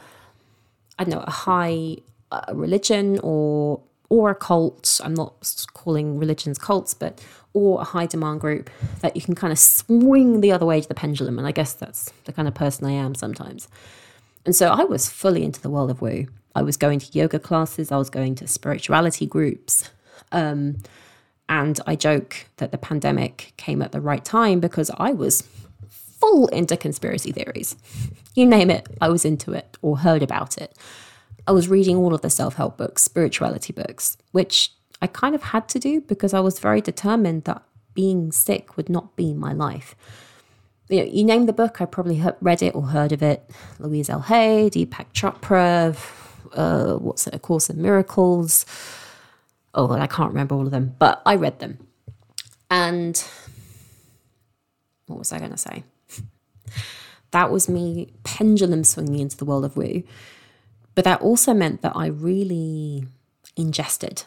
I 1.00 1.06
don't 1.06 1.16
know, 1.16 1.24
a 1.25 1.32
high 1.32 1.98
uh, 2.32 2.54
religion 2.54 3.20
or 3.24 3.82
or 4.10 4.30
a 4.30 4.36
cult. 4.36 5.00
I'm 5.04 5.13
not 5.13 5.66
calling 5.74 6.18
religions 6.18 6.58
cults, 6.58 6.94
but 6.94 7.24
or 7.54 7.82
a 7.82 7.84
high 7.84 8.06
demand 8.06 8.42
group 8.42 8.70
that 9.01 9.16
you 9.16 9.22
can 9.22 9.36
kind 9.36 9.51
of 9.51 9.60
swing 9.60 10.42
the 10.42 10.51
other 10.51 10.66
way 10.66 10.82
to 10.82 10.88
the 10.88 10.94
pendulum. 10.94 11.38
And 11.38 11.48
I 11.48 11.51
guess 11.51 11.74
that's 11.74 12.12
the 12.25 12.34
kind 12.34 12.48
of 12.48 12.54
person 12.54 12.86
I 12.86 12.92
am 12.92 13.16
sometimes. 13.16 13.68
And 14.46 14.56
so 14.56 14.70
I 14.70 14.84
was 14.84 15.10
fully 15.10 15.44
into 15.44 15.62
the 15.62 15.70
world 15.70 15.92
of 15.92 16.01
woo. 16.01 16.28
I 16.56 16.62
was 16.62 16.78
going 16.78 17.00
to 17.00 17.18
yoga 17.18 17.39
classes, 17.39 17.92
I 17.92 17.98
was 17.98 18.10
going 18.10 18.36
to 18.36 18.48
spirituality 18.48 19.25
groups. 19.25 19.89
Um, 20.32 20.78
and 21.48 21.80
I 21.88 21.96
joke 21.96 22.46
that 22.58 22.72
the 22.72 22.78
pandemic 22.78 23.54
came 23.58 23.82
at 23.82 23.92
the 23.92 24.01
right 24.01 24.24
time 24.24 24.60
because 24.60 24.92
I 24.98 25.12
was 25.12 25.48
full 25.88 26.48
into 26.48 26.78
conspiracy 26.78 27.32
theories. 27.32 27.75
You 28.36 28.46
name 28.46 28.70
it, 28.70 28.88
I 29.01 29.10
was 29.10 29.25
into 29.25 29.54
it 29.54 29.78
or 29.82 30.00
heard 30.00 30.22
about 30.22 30.58
it. 30.58 30.75
I 31.50 31.51
was 31.51 31.68
reading 31.68 31.98
all 31.98 32.13
of 32.13 32.22
the 32.22 32.29
self 32.29 32.53
help 32.53 32.77
books, 32.77 33.01
spirituality 33.01 33.74
books, 33.74 34.18
which 34.34 34.72
I 35.01 35.08
kind 35.08 35.34
of 35.34 35.41
had 35.41 35.68
to 35.70 35.79
do 35.79 36.00
because 36.00 36.32
I 36.32 36.41
was 36.41 36.60
very 36.60 36.79
determined 36.79 37.46
that 37.46 37.63
being 37.96 38.32
sick 38.32 38.77
would 38.77 38.88
not 38.88 39.15
be 39.15 39.34
my 39.34 39.51
life. 39.51 39.96
You, 40.89 41.00
know, 41.00 41.06
you 41.06 41.24
name 41.24 41.48
the 41.48 41.53
book, 41.53 41.82
I 41.82 41.86
probably 41.86 42.24
read 42.39 42.62
it 42.62 42.75
or 42.75 42.84
heard 42.84 43.12
of 43.12 43.24
it. 43.24 43.50
Louise 43.79 44.12
L. 44.12 44.22
Hay, 44.22 44.70
Deepak 44.72 45.08
Chopra, 45.12 45.98
uh, 46.53 47.00
what's 47.00 47.25
it, 47.25 47.34
A 47.34 47.39
Course 47.39 47.68
in 47.68 47.82
Miracles. 47.82 48.68
Oh, 49.74 49.91
I 49.91 50.06
can't 50.06 50.29
remember 50.29 50.53
all 50.53 50.68
of 50.68 50.72
them, 50.72 50.96
but 51.00 51.20
I 51.25 51.34
read 51.34 51.58
them. 51.58 51.79
And 52.70 53.24
what 55.08 55.18
was 55.18 55.34
I 55.34 55.39
going 55.39 55.50
to 55.50 55.58
say? 55.58 55.84
that 57.32 57.50
was 57.50 57.68
me 57.68 58.13
pendulum 58.24 58.84
swinging 58.84 59.18
into 59.18 59.36
the 59.36 59.46
world 59.46 59.65
of 59.65 59.75
woo. 59.75 60.03
But 60.96 61.05
that 61.05 61.22
also 61.22 61.53
meant 61.53 61.81
that 61.81 61.93
I 61.96 62.08
really 62.08 63.05
ingested, 63.55 64.24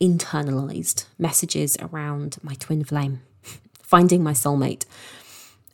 internalized 0.00 1.06
messages 1.18 1.76
around 1.80 2.38
my 2.42 2.54
twin 2.54 2.84
flame, 2.84 3.22
finding 3.82 4.22
my 4.22 4.32
soulmate. 4.32 4.84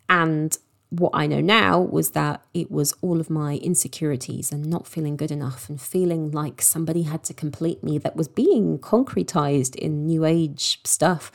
And 0.09 0.57
what 0.91 1.11
I 1.15 1.27
know 1.27 1.41
now 1.41 1.81
was 1.81 2.11
that 2.11 2.45
it 2.53 2.71
was 2.71 2.95
all 3.03 3.21
of 3.21 3.31
my 3.31 3.57
insecurities 3.57 4.53
and 4.53 4.67
not 4.67 4.87
feeling 4.87 5.17
good 5.17 5.31
enough 5.31 5.69
and 5.69 5.81
feeling 5.81 6.31
like 6.31 6.63
somebody 6.63 7.03
had 7.03 7.25
to 7.25 7.35
complete 7.35 7.83
me 7.83 7.99
that 7.99 8.17
was 8.17 8.29
being 8.29 8.79
concretized 8.79 9.75
in 9.77 10.07
new 10.07 10.25
age 10.25 10.81
stuff 10.85 11.33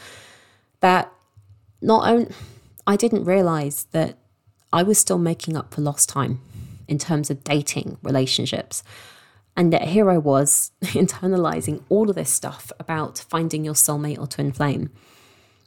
that 0.79 1.11
not 1.81 2.07
only 2.09 2.33
I 2.87 2.95
didn't 2.95 3.25
realize 3.25 3.85
that 3.91 4.17
I 4.71 4.83
was 4.83 4.97
still 4.97 5.17
making 5.17 5.57
up 5.57 5.73
for 5.73 5.81
lost 5.81 6.09
time 6.09 6.39
in 6.89 6.97
terms 6.97 7.29
of 7.29 7.43
dating 7.43 7.97
relationships. 8.01 8.83
And 9.55 9.71
yet 9.71 9.89
here 9.89 10.09
I 10.09 10.17
was 10.17 10.71
internalizing 10.81 11.83
all 11.89 12.09
of 12.09 12.15
this 12.15 12.31
stuff 12.31 12.71
about 12.79 13.19
finding 13.29 13.63
your 13.63 13.73
soulmate 13.73 14.19
or 14.19 14.27
twin 14.27 14.51
flame, 14.51 14.89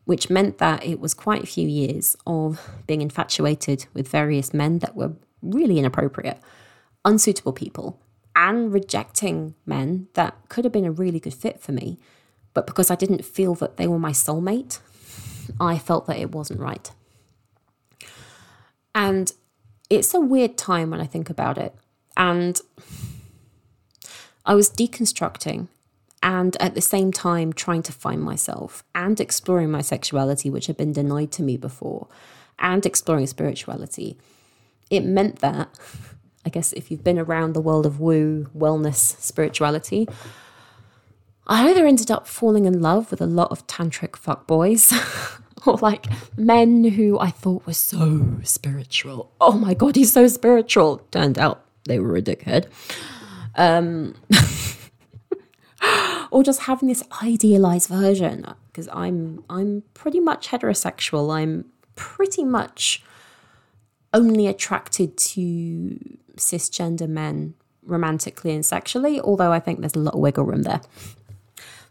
which 0.04 0.28
meant 0.28 0.58
that 0.58 0.84
it 0.84 0.98
was 0.98 1.14
quite 1.14 1.42
a 1.42 1.46
few 1.46 1.68
years 1.68 2.16
of 2.26 2.68
being 2.86 3.00
infatuated 3.00 3.86
with 3.94 4.08
various 4.08 4.52
men 4.52 4.80
that 4.80 4.96
were 4.96 5.12
really 5.40 5.78
inappropriate, 5.78 6.40
unsuitable 7.04 7.52
people, 7.52 8.00
and 8.34 8.72
rejecting 8.72 9.54
men 9.66 10.08
that 10.14 10.36
could 10.48 10.64
have 10.64 10.72
been 10.72 10.86
a 10.86 10.92
really 10.92 11.20
good 11.20 11.34
fit 11.34 11.60
for 11.60 11.72
me. 11.72 11.98
But 12.54 12.66
because 12.66 12.90
I 12.90 12.96
didn't 12.96 13.24
feel 13.24 13.54
that 13.56 13.76
they 13.76 13.86
were 13.86 13.98
my 13.98 14.12
soulmate, 14.12 14.80
I 15.60 15.78
felt 15.78 16.06
that 16.06 16.18
it 16.18 16.32
wasn't 16.32 16.60
right. 16.60 16.90
And 18.94 19.32
it's 19.92 20.14
a 20.14 20.20
weird 20.20 20.56
time 20.56 20.90
when 20.90 21.00
I 21.00 21.06
think 21.06 21.28
about 21.28 21.58
it. 21.58 21.74
And 22.16 22.58
I 24.46 24.54
was 24.54 24.70
deconstructing 24.70 25.68
and 26.22 26.56
at 26.60 26.74
the 26.74 26.80
same 26.80 27.12
time 27.12 27.52
trying 27.52 27.82
to 27.82 27.92
find 27.92 28.22
myself 28.22 28.84
and 28.94 29.20
exploring 29.20 29.70
my 29.70 29.82
sexuality, 29.82 30.48
which 30.48 30.66
had 30.66 30.76
been 30.76 30.92
denied 30.92 31.30
to 31.32 31.42
me 31.42 31.56
before, 31.56 32.08
and 32.58 32.86
exploring 32.86 33.26
spirituality. 33.26 34.16
It 34.88 35.04
meant 35.04 35.40
that, 35.40 35.68
I 36.46 36.48
guess, 36.48 36.72
if 36.72 36.90
you've 36.90 37.04
been 37.04 37.18
around 37.18 37.52
the 37.52 37.60
world 37.60 37.84
of 37.84 38.00
woo, 38.00 38.48
wellness, 38.56 39.20
spirituality, 39.20 40.08
I 41.46 41.68
either 41.68 41.86
ended 41.86 42.10
up 42.10 42.26
falling 42.26 42.64
in 42.64 42.80
love 42.80 43.10
with 43.10 43.20
a 43.20 43.26
lot 43.26 43.50
of 43.50 43.66
tantric 43.66 44.12
fuckboys 44.12 44.90
or 45.66 45.76
like 45.78 46.06
men 46.36 46.84
who 46.84 47.18
I 47.18 47.30
thought 47.30 47.66
were 47.66 47.74
so 47.74 48.38
spiritual. 48.42 49.30
Oh 49.40 49.52
my 49.52 49.74
God, 49.74 49.96
he's 49.96 50.12
so 50.12 50.26
spiritual. 50.28 50.98
Turned 51.10 51.38
out 51.38 51.64
they 51.84 51.98
were 51.98 52.16
a 52.16 52.22
dickhead. 52.22 52.66
Um, 53.54 54.14
or 56.30 56.42
just 56.42 56.62
having 56.62 56.88
this 56.88 57.02
idealized 57.22 57.88
version 57.88 58.46
because 58.66 58.88
I'm 58.92 59.44
I'm 59.50 59.82
pretty 59.94 60.20
much 60.20 60.48
heterosexual. 60.48 61.34
I'm 61.34 61.66
pretty 61.94 62.44
much 62.44 63.02
only 64.14 64.46
attracted 64.46 65.16
to 65.16 65.98
cisgender 66.36 67.08
men 67.08 67.54
romantically 67.84 68.52
and 68.52 68.64
sexually, 68.64 69.20
although 69.20 69.52
I 69.52 69.60
think 69.60 69.80
there's 69.80 69.94
a 69.94 69.98
lot 69.98 70.14
of 70.14 70.20
wiggle 70.20 70.44
room 70.44 70.62
there. 70.62 70.80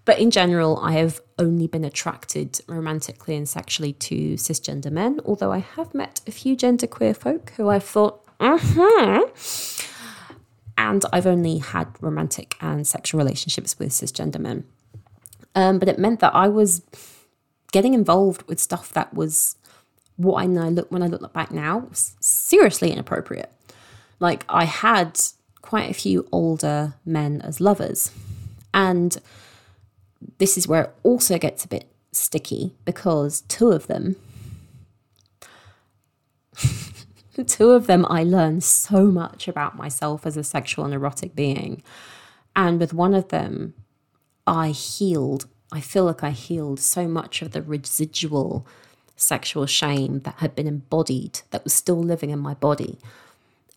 But 0.03 0.19
in 0.19 0.31
general, 0.31 0.79
I 0.79 0.93
have 0.93 1.21
only 1.37 1.67
been 1.67 1.83
attracted 1.83 2.59
romantically 2.67 3.35
and 3.35 3.47
sexually 3.47 3.93
to 3.93 4.33
cisgender 4.33 4.91
men, 4.91 5.19
although 5.25 5.51
I 5.51 5.59
have 5.59 5.93
met 5.93 6.21
a 6.27 6.31
few 6.31 6.55
genderqueer 6.57 7.15
folk 7.15 7.51
who 7.57 7.69
I've 7.69 7.83
thought, 7.83 8.25
uh-huh. 8.39 9.27
And 10.77 11.05
I've 11.13 11.27
only 11.27 11.59
had 11.59 11.87
romantic 12.01 12.55
and 12.59 12.87
sexual 12.87 13.19
relationships 13.19 13.77
with 13.77 13.89
cisgender 13.89 14.39
men. 14.39 14.63
Um, 15.53 15.77
but 15.77 15.87
it 15.87 15.99
meant 15.99 16.21
that 16.21 16.33
I 16.33 16.47
was 16.47 16.81
getting 17.71 17.93
involved 17.93 18.43
with 18.47 18.59
stuff 18.59 18.91
that 18.93 19.13
was 19.13 19.57
what 20.15 20.41
I 20.41 20.45
look 20.45 20.91
when 20.91 21.03
I 21.03 21.07
look 21.07 21.33
back 21.33 21.51
now 21.51 21.87
seriously 21.91 22.91
inappropriate. 22.91 23.51
Like 24.19 24.45
I 24.49 24.65
had 24.65 25.19
quite 25.61 25.89
a 25.89 25.93
few 25.93 26.27
older 26.31 26.95
men 27.05 27.41
as 27.41 27.59
lovers, 27.61 28.11
and 28.73 29.17
this 30.37 30.57
is 30.57 30.67
where 30.67 30.83
it 30.83 30.95
also 31.03 31.37
gets 31.37 31.65
a 31.65 31.67
bit 31.67 31.87
sticky 32.11 32.73
because 32.85 33.41
two 33.41 33.71
of 33.71 33.87
them, 33.87 34.15
two 37.47 37.71
of 37.71 37.87
them, 37.87 38.05
I 38.09 38.23
learned 38.23 38.63
so 38.63 39.05
much 39.05 39.47
about 39.47 39.77
myself 39.77 40.25
as 40.25 40.37
a 40.37 40.43
sexual 40.43 40.85
and 40.85 40.93
erotic 40.93 41.35
being. 41.35 41.83
And 42.55 42.79
with 42.79 42.93
one 42.93 43.13
of 43.13 43.29
them, 43.29 43.73
I 44.45 44.69
healed. 44.69 45.47
I 45.71 45.79
feel 45.79 46.03
like 46.03 46.23
I 46.23 46.31
healed 46.31 46.79
so 46.79 47.07
much 47.07 47.41
of 47.41 47.51
the 47.51 47.61
residual 47.61 48.67
sexual 49.15 49.65
shame 49.65 50.19
that 50.21 50.35
had 50.35 50.55
been 50.55 50.67
embodied, 50.67 51.41
that 51.51 51.63
was 51.63 51.73
still 51.73 52.01
living 52.01 52.31
in 52.31 52.39
my 52.39 52.55
body. 52.55 52.97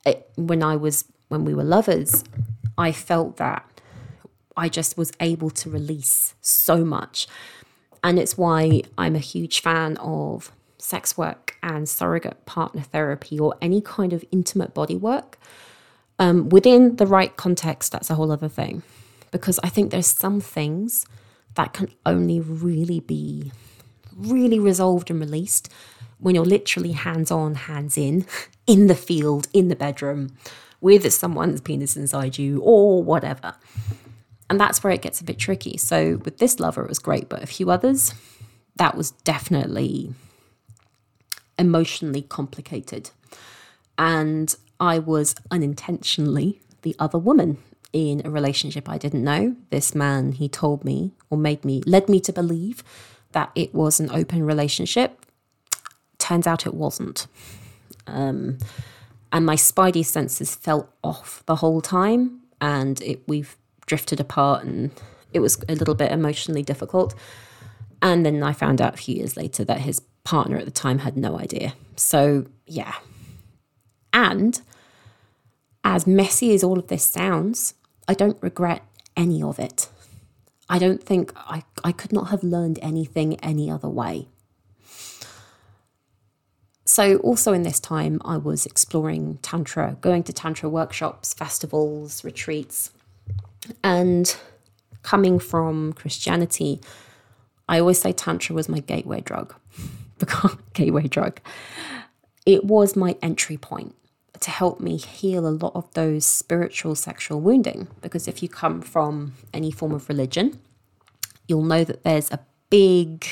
It, 0.05 0.29
when 0.37 0.63
I 0.63 0.77
was, 0.77 1.05
when 1.29 1.45
we 1.45 1.55
were 1.55 1.65
lovers, 1.65 2.25
I 2.77 2.93
felt 2.93 3.37
that 3.37 3.74
I 4.57 4.69
just 4.69 4.97
was 4.97 5.13
able 5.21 5.51
to 5.51 5.71
release 5.71 6.35
so 6.41 6.85
much. 6.85 7.27
And 8.03 8.19
it's 8.19 8.37
why 8.37 8.83
I'm 8.99 9.17
a 9.17 9.21
huge 9.21 9.61
fan 9.61 9.97
of 9.97 10.53
sex 10.79 11.17
work 11.17 11.57
and 11.63 11.89
surrogate 11.89 12.45
partner 12.45 12.83
therapy 12.83 13.39
or 13.39 13.55
any 13.63 13.81
kind 13.81 14.13
of 14.13 14.25
intimate 14.31 14.75
body 14.75 14.97
work. 14.97 15.39
Um, 16.19 16.49
within 16.51 16.97
the 16.97 17.07
right 17.07 17.35
context, 17.37 17.91
that's 17.91 18.11
a 18.11 18.15
whole 18.15 18.31
other 18.31 18.49
thing. 18.49 18.83
Because 19.31 19.59
I 19.65 19.69
think 19.69 19.91
there's 19.91 20.07
some 20.07 20.41
things 20.41 21.07
that 21.55 21.73
can 21.73 21.89
only 22.05 22.41
really 22.41 23.01
be 23.01 23.53
really 24.17 24.59
resolved 24.61 25.11
and 25.11 25.19
released 25.19 25.69
when 26.19 26.35
you're 26.35 26.45
literally 26.45 26.93
hands 26.93 27.31
on, 27.31 27.55
hands 27.55 27.99
in, 27.99 28.27
in 28.67 28.87
the 28.87 28.95
field, 28.95 29.49
in 29.53 29.69
the 29.69 29.77
bedroom, 29.77 30.37
with 30.81 31.11
someone's 31.13 31.61
penis 31.61 31.97
inside 31.97 32.39
you 32.39 32.61
or 32.61 33.03
whatever. 33.03 33.55
And 34.51 34.61
that's 34.61 34.85
where 34.85 34.93
it 34.93 35.03
gets 35.03 35.21
a 35.21 35.25
bit 35.25 35.39
tricky. 35.39 35.77
So 35.77 36.17
with 36.25 36.39
this 36.39 36.61
lover, 36.61 36.83
it 36.83 36.89
was 36.89 36.99
great, 36.99 37.29
but 37.29 37.43
a 37.43 37.47
few 37.47 37.71
others, 37.71 38.15
that 38.77 38.97
was 38.97 39.13
definitely 39.13 40.13
emotionally 41.59 42.23
complicated. 42.23 43.11
And 43.97 44.55
I 44.81 44.99
was 44.99 45.35
unintentionally 45.51 46.61
the 46.83 46.95
other 46.99 47.19
woman 47.19 47.59
in 47.93 48.23
a 48.25 48.31
relationship 48.31 48.89
I 48.89 48.99
didn't 48.99 49.25
know. 49.25 49.57
This 49.71 49.95
man, 49.95 50.33
he 50.33 50.49
told 50.49 50.85
me 50.85 51.13
or 51.31 51.39
made 51.39 51.65
me, 51.65 51.83
led 51.87 52.09
me 52.09 52.21
to 52.21 52.33
believe 52.33 52.83
that 53.33 53.51
it 53.55 53.73
was 53.75 54.01
an 54.01 54.11
open 54.11 54.45
relationship. 54.45 55.25
Turns 56.19 56.47
out 56.47 56.67
it 56.67 56.75
wasn't. 56.75 57.27
Um, 58.07 58.59
and 59.33 59.47
my 59.47 59.57
spidey 59.57 60.05
senses 60.05 60.55
fell 60.55 60.89
off 61.03 61.43
the 61.47 61.57
whole 61.57 61.81
time. 61.81 62.41
And 62.61 63.01
it, 63.03 63.23
we've 63.29 63.57
drifted 63.87 64.21
apart 64.21 64.65
and 64.65 64.91
it 65.33 65.41
was 65.41 65.63
a 65.69 65.75
little 65.75 65.95
bit 65.95 66.13
emotionally 66.13 66.63
difficult. 66.63 67.15
And 68.01 68.25
then 68.25 68.43
I 68.43 68.53
found 68.53 68.81
out 68.81 68.95
a 68.95 68.99
few 68.99 69.17
years 69.17 69.37
later 69.37 69.65
that 69.65 69.81
his 69.81 70.01
partner 70.25 70.57
at 70.57 70.65
the 70.65 70.71
time 70.71 71.01
had 71.01 71.17
no 71.17 71.39
idea. 71.39 71.75
So, 71.97 72.47
yeah. 72.67 72.95
And 74.13 74.61
as 75.83 76.07
messy 76.07 76.55
as 76.55 76.63
all 76.63 76.79
of 76.79 76.89
this 76.89 77.05
sounds, 77.05 77.75
I 78.09 78.15
don't 78.15 78.43
regret 78.43 78.83
any 79.17 79.43
of 79.43 79.59
it. 79.59 79.89
I 80.69 80.79
don't 80.79 81.03
think 81.03 81.33
I, 81.37 81.63
I 81.83 81.93
could 81.93 82.13
not 82.13 82.31
have 82.31 82.43
learned 82.43 82.79
anything 82.81 83.39
any 83.41 83.71
other 83.71 83.89
way. 83.89 84.29
So, 86.87 87.17
also 87.19 87.53
in 87.53 87.63
this 87.63 87.81
time, 87.81 88.21
I 88.25 88.37
was 88.37 88.67
exploring 88.67 89.39
Tantra, 89.43 89.97
going 90.01 90.23
to 90.25 90.33
Tantra 90.33 90.69
workshops, 90.69 91.33
festivals, 91.33 92.23
retreats, 92.25 92.91
and 93.85 94.35
coming 95.03 95.39
from 95.39 95.93
Christianity, 95.93 96.81
I 97.69 97.79
always 97.79 98.01
say 98.01 98.13
Tantra 98.13 98.57
was 98.57 98.69
my 98.69 98.81
gateway 98.81 99.21
drug. 99.21 99.55
gateway 100.73 101.07
drug. 101.07 101.39
It 102.47 102.65
was 102.65 102.97
my 102.97 103.17
entry 103.23 103.59
point 103.59 103.95
to 104.41 104.51
help 104.51 104.81
me 104.81 104.97
heal 104.97 105.47
a 105.47 105.51
lot 105.51 105.73
of 105.75 105.93
those 105.93 106.25
spiritual 106.25 106.95
sexual 106.95 107.41
wounding. 107.41 107.89
Because 108.01 108.27
if 108.27 108.43
you 108.43 108.49
come 108.49 108.81
from 108.81 109.35
any 109.53 109.71
form 109.71 109.93
of 109.93 110.09
religion, 110.09 110.59
you'll 111.47 111.63
know 111.63 111.85
that 111.85 112.03
there's 112.05 112.31
a 112.33 112.41
big 112.71 113.27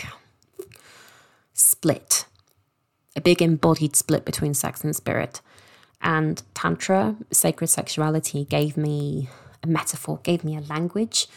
split, 1.54 2.26
a 3.16 3.22
big 3.22 3.40
embodied 3.40 3.96
split 3.96 4.26
between 4.26 4.52
sex 4.52 4.84
and 4.84 4.94
spirit. 4.94 5.40
And 6.02 6.42
Tantra, 6.52 7.16
sacred 7.30 7.68
sexuality, 7.68 8.44
gave 8.44 8.76
me 8.76 9.28
a 9.62 9.66
metaphor, 9.66 10.20
gave 10.22 10.44
me 10.44 10.56
a 10.56 10.60
language 10.60 11.28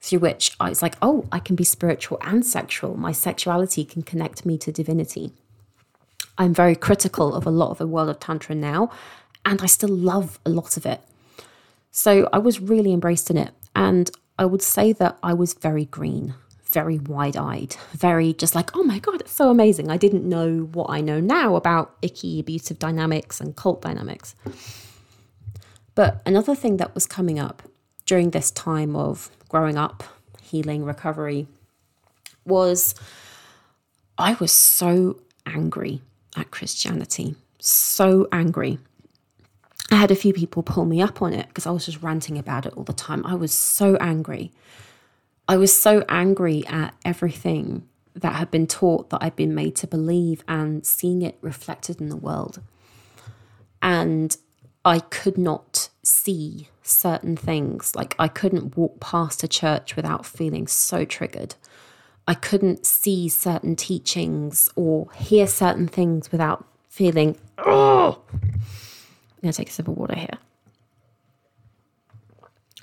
through 0.00 0.18
which 0.18 0.56
I 0.58 0.68
was 0.68 0.82
like, 0.82 0.96
oh, 1.00 1.26
I 1.30 1.38
can 1.38 1.54
be 1.54 1.64
spiritual 1.64 2.18
and 2.22 2.44
sexual. 2.44 2.96
My 2.96 3.12
sexuality 3.12 3.84
can 3.84 4.02
connect 4.02 4.44
me 4.44 4.58
to 4.58 4.72
divinity. 4.72 5.32
I'm 6.38 6.52
very 6.54 6.74
critical 6.74 7.34
of 7.34 7.46
a 7.46 7.50
lot 7.50 7.70
of 7.70 7.78
the 7.78 7.86
world 7.86 8.08
of 8.08 8.18
Tantra 8.18 8.54
now, 8.54 8.90
and 9.44 9.62
I 9.62 9.66
still 9.66 9.90
love 9.90 10.40
a 10.44 10.50
lot 10.50 10.76
of 10.76 10.86
it. 10.86 11.00
So 11.90 12.28
I 12.32 12.38
was 12.38 12.60
really 12.60 12.92
embraced 12.92 13.30
in 13.30 13.36
it. 13.36 13.50
And 13.76 14.10
I 14.38 14.44
would 14.46 14.62
say 14.62 14.92
that 14.94 15.18
I 15.22 15.34
was 15.34 15.54
very 15.54 15.84
green, 15.84 16.34
very 16.64 16.98
wide 16.98 17.36
eyed, 17.36 17.76
very 17.92 18.32
just 18.32 18.54
like, 18.54 18.74
oh 18.74 18.82
my 18.82 18.98
God, 18.98 19.20
it's 19.20 19.32
so 19.32 19.50
amazing. 19.50 19.90
I 19.90 19.98
didn't 19.98 20.28
know 20.28 20.68
what 20.72 20.90
I 20.90 21.00
know 21.00 21.20
now 21.20 21.54
about 21.54 21.94
icky, 22.02 22.40
abusive 22.40 22.78
dynamics 22.78 23.40
and 23.40 23.54
cult 23.54 23.82
dynamics. 23.82 24.34
But 25.94 26.22
another 26.24 26.54
thing 26.54 26.78
that 26.78 26.94
was 26.94 27.06
coming 27.06 27.38
up 27.38 27.62
during 28.06 28.30
this 28.30 28.50
time 28.50 28.96
of 28.96 29.30
growing 29.48 29.76
up, 29.76 30.02
healing, 30.42 30.84
recovery, 30.84 31.46
was 32.44 32.94
I 34.18 34.34
was 34.34 34.52
so 34.52 35.20
angry 35.46 36.02
at 36.36 36.50
Christianity, 36.50 37.36
so 37.58 38.28
angry. 38.32 38.78
I 39.90 39.96
had 39.96 40.10
a 40.10 40.16
few 40.16 40.32
people 40.32 40.62
pull 40.62 40.86
me 40.86 41.02
up 41.02 41.20
on 41.20 41.32
it 41.32 41.48
because 41.48 41.66
I 41.66 41.70
was 41.70 41.84
just 41.84 42.02
ranting 42.02 42.38
about 42.38 42.66
it 42.66 42.72
all 42.76 42.84
the 42.84 42.92
time. 42.92 43.24
I 43.26 43.34
was 43.34 43.52
so 43.52 43.96
angry. 43.96 44.52
I 45.48 45.56
was 45.56 45.72
so 45.72 46.04
angry 46.08 46.66
at 46.66 46.94
everything 47.04 47.86
that 48.14 48.34
had 48.34 48.50
been 48.50 48.66
taught 48.66 49.10
that 49.10 49.22
I'd 49.22 49.36
been 49.36 49.54
made 49.54 49.76
to 49.76 49.86
believe 49.86 50.44
and 50.46 50.86
seeing 50.86 51.22
it 51.22 51.36
reflected 51.40 52.00
in 52.00 52.08
the 52.08 52.16
world. 52.16 52.60
And 53.80 54.36
I 54.84 55.00
could 55.00 55.38
not 55.38 55.88
see 56.02 56.68
certain 56.82 57.36
things. 57.36 57.94
Like 57.94 58.14
I 58.18 58.28
couldn't 58.28 58.76
walk 58.76 59.00
past 59.00 59.42
a 59.42 59.48
church 59.48 59.96
without 59.96 60.26
feeling 60.26 60.66
so 60.66 61.04
triggered. 61.04 61.54
I 62.26 62.34
couldn't 62.34 62.86
see 62.86 63.28
certain 63.28 63.76
teachings 63.76 64.70
or 64.76 65.08
hear 65.14 65.46
certain 65.46 65.88
things 65.88 66.30
without 66.30 66.64
feeling, 66.88 67.36
oh, 67.58 68.20
I'm 68.32 68.50
going 69.42 69.52
to 69.52 69.56
take 69.56 69.70
a 69.70 69.72
sip 69.72 69.88
of 69.88 69.96
water 69.96 70.16
here. 70.16 70.38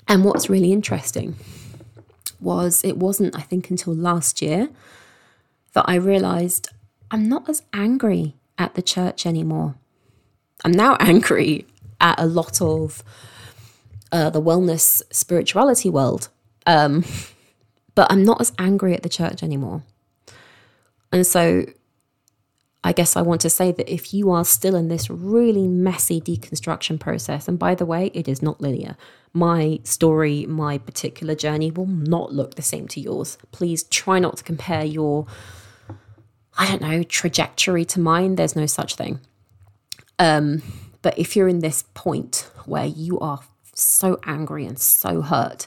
And 0.08 0.24
what's 0.24 0.50
really 0.50 0.72
interesting 0.72 1.36
was 2.40 2.84
it 2.84 2.96
wasn't, 2.96 3.36
I 3.36 3.42
think, 3.42 3.70
until 3.70 3.94
last 3.94 4.42
year 4.42 4.68
that 5.72 5.84
I 5.86 5.94
realized 5.94 6.68
I'm 7.10 7.28
not 7.28 7.48
as 7.48 7.62
angry 7.72 8.34
at 8.58 8.74
the 8.74 8.82
church 8.82 9.24
anymore. 9.24 9.76
I'm 10.64 10.72
now 10.72 10.96
angry 11.00 11.66
at 12.00 12.18
a 12.18 12.26
lot 12.26 12.60
of 12.60 13.02
uh, 14.12 14.30
the 14.30 14.42
wellness 14.42 15.02
spirituality 15.12 15.90
world. 15.90 16.28
Um, 16.66 17.04
but 17.94 18.10
I'm 18.10 18.24
not 18.24 18.40
as 18.40 18.52
angry 18.58 18.94
at 18.94 19.02
the 19.02 19.08
church 19.08 19.42
anymore. 19.42 19.82
And 21.12 21.26
so 21.26 21.64
I 22.82 22.92
guess 22.92 23.14
I 23.14 23.22
want 23.22 23.42
to 23.42 23.50
say 23.50 23.72
that 23.72 23.92
if 23.92 24.14
you 24.14 24.30
are 24.30 24.44
still 24.44 24.74
in 24.74 24.88
this 24.88 25.10
really 25.10 25.68
messy 25.68 26.20
deconstruction 26.20 26.98
process, 26.98 27.46
and 27.46 27.58
by 27.58 27.74
the 27.74 27.84
way, 27.84 28.10
it 28.14 28.26
is 28.26 28.40
not 28.40 28.60
linear, 28.60 28.96
my 29.32 29.80
story, 29.84 30.46
my 30.46 30.78
particular 30.78 31.34
journey 31.34 31.70
will 31.70 31.86
not 31.86 32.32
look 32.32 32.54
the 32.54 32.62
same 32.62 32.88
to 32.88 33.00
yours. 33.00 33.36
Please 33.52 33.82
try 33.84 34.18
not 34.18 34.38
to 34.38 34.44
compare 34.44 34.84
your, 34.84 35.26
I 36.56 36.68
don't 36.68 36.80
know, 36.80 37.02
trajectory 37.02 37.84
to 37.86 38.00
mine. 38.00 38.36
There's 38.36 38.56
no 38.56 38.66
such 38.66 38.96
thing. 38.96 39.20
Um, 40.18 40.62
but 41.02 41.18
if 41.18 41.36
you're 41.36 41.48
in 41.48 41.60
this 41.60 41.84
point 41.94 42.50
where 42.66 42.86
you 42.86 43.18
are 43.20 43.40
so 43.74 44.18
angry 44.24 44.66
and 44.66 44.78
so 44.78 45.22
hurt, 45.22 45.66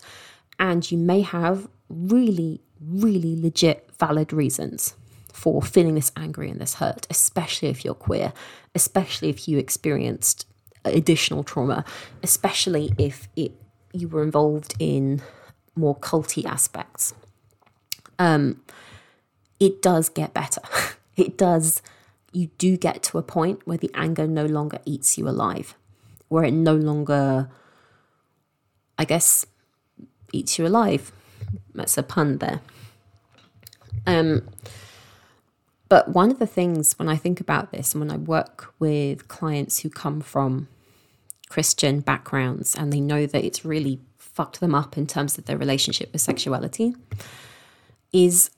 and 0.59 0.89
you 0.91 0.97
may 0.97 1.21
have 1.21 1.67
really, 1.89 2.61
really 2.79 3.39
legit, 3.39 3.89
valid 3.99 4.31
reasons 4.31 4.95
for 5.31 5.61
feeling 5.61 5.95
this 5.95 6.11
angry 6.15 6.49
and 6.49 6.61
this 6.61 6.75
hurt, 6.75 7.07
especially 7.09 7.69
if 7.69 7.83
you're 7.83 7.93
queer, 7.93 8.33
especially 8.75 9.29
if 9.29 9.47
you 9.47 9.57
experienced 9.57 10.45
additional 10.85 11.43
trauma, 11.43 11.83
especially 12.21 12.93
if 12.97 13.27
it 13.35 13.51
you 13.93 14.07
were 14.07 14.23
involved 14.23 14.73
in 14.79 15.21
more 15.75 15.95
culty 15.95 16.45
aspects. 16.45 17.13
Um, 18.17 18.61
it 19.59 19.81
does 19.81 20.09
get 20.09 20.33
better. 20.33 20.61
it 21.15 21.37
does 21.37 21.81
you 22.33 22.47
do 22.57 22.77
get 22.77 23.03
to 23.03 23.17
a 23.17 23.23
point 23.23 23.61
where 23.65 23.77
the 23.77 23.91
anger 23.93 24.27
no 24.27 24.45
longer 24.45 24.79
eats 24.85 25.17
you 25.17 25.27
alive, 25.27 25.75
where 26.27 26.43
it 26.43 26.51
no 26.51 26.75
longer, 26.75 27.49
I 28.97 29.05
guess, 29.05 29.45
eats 30.31 30.57
you 30.57 30.65
alive. 30.65 31.11
That's 31.73 31.97
a 31.97 32.03
pun 32.03 32.39
there. 32.39 32.61
Um, 34.05 34.49
but 35.89 36.09
one 36.09 36.31
of 36.31 36.39
the 36.39 36.47
things 36.47 36.97
when 36.97 37.07
I 37.07 37.15
think 37.15 37.39
about 37.39 37.71
this 37.71 37.93
and 37.93 38.01
when 38.01 38.11
I 38.11 38.17
work 38.17 38.73
with 38.79 39.27
clients 39.27 39.79
who 39.79 39.89
come 39.89 40.21
from 40.21 40.67
Christian 41.49 41.99
backgrounds 41.99 42.75
and 42.75 42.91
they 42.91 42.99
know 42.99 43.27
that 43.27 43.45
it's 43.45 43.63
really 43.63 43.99
fucked 44.17 44.59
them 44.59 44.73
up 44.73 44.97
in 44.97 45.05
terms 45.05 45.37
of 45.37 45.45
their 45.45 45.57
relationship 45.57 46.11
with 46.11 46.21
sexuality 46.21 46.95
is 48.11 48.49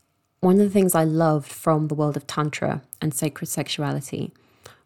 one 0.45 0.59
of 0.59 0.61
the 0.61 0.69
things 0.69 0.93
I 0.93 1.03
loved 1.03 1.51
from 1.51 1.87
the 1.87 1.95
world 1.95 2.15
of 2.15 2.27
Tantra 2.27 2.83
and 3.01 3.15
sacred 3.15 3.47
sexuality 3.47 4.31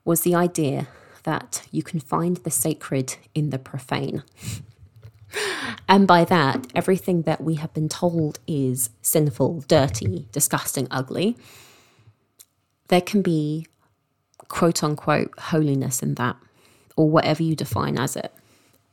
was 0.05 0.21
the 0.21 0.33
idea 0.33 0.87
that 1.23 1.67
you 1.69 1.83
can 1.83 1.99
find 1.99 2.37
the 2.37 2.49
sacred 2.49 3.17
in 3.35 3.49
the 3.49 3.59
profane. 3.59 4.23
and 5.89 6.07
by 6.07 6.23
that, 6.23 6.65
everything 6.73 7.23
that 7.23 7.41
we 7.41 7.55
have 7.55 7.73
been 7.73 7.89
told 7.89 8.39
is 8.47 8.89
sinful, 9.01 9.65
dirty, 9.67 10.27
disgusting, 10.31 10.87
ugly, 10.89 11.35
there 12.87 13.01
can 13.01 13.21
be 13.21 13.67
quote 14.47 14.81
unquote 14.81 15.37
holiness 15.37 16.01
in 16.01 16.15
that, 16.15 16.37
or 16.95 17.09
whatever 17.09 17.43
you 17.43 17.53
define 17.53 17.99
as 17.99 18.15
it. 18.15 18.33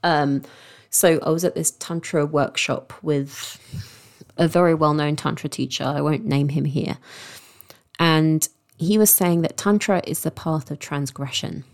Um, 0.03 0.43
so 0.91 1.21
I 1.23 1.31
was 1.31 1.45
at 1.45 1.55
this 1.55 1.71
Tantra 1.71 2.27
workshop 2.27 2.93
with 3.03 3.57
a 4.37 4.49
very 4.49 4.75
well 4.75 4.95
known 4.95 5.17
Tantra 5.17 5.49
teacher. 5.49 5.85
I 5.85 6.01
won't 6.01 6.25
name 6.25 6.51
him 6.51 6.65
here. 6.65 6.99
And 7.99 8.49
he 8.77 8.99
was 8.99 9.11
saying 9.11 9.43
that 9.43 9.57
Tantra 9.57 10.03
is 10.07 10.21
the 10.21 10.31
path 10.31 10.71
of 10.71 10.79
transgression. 10.79 11.65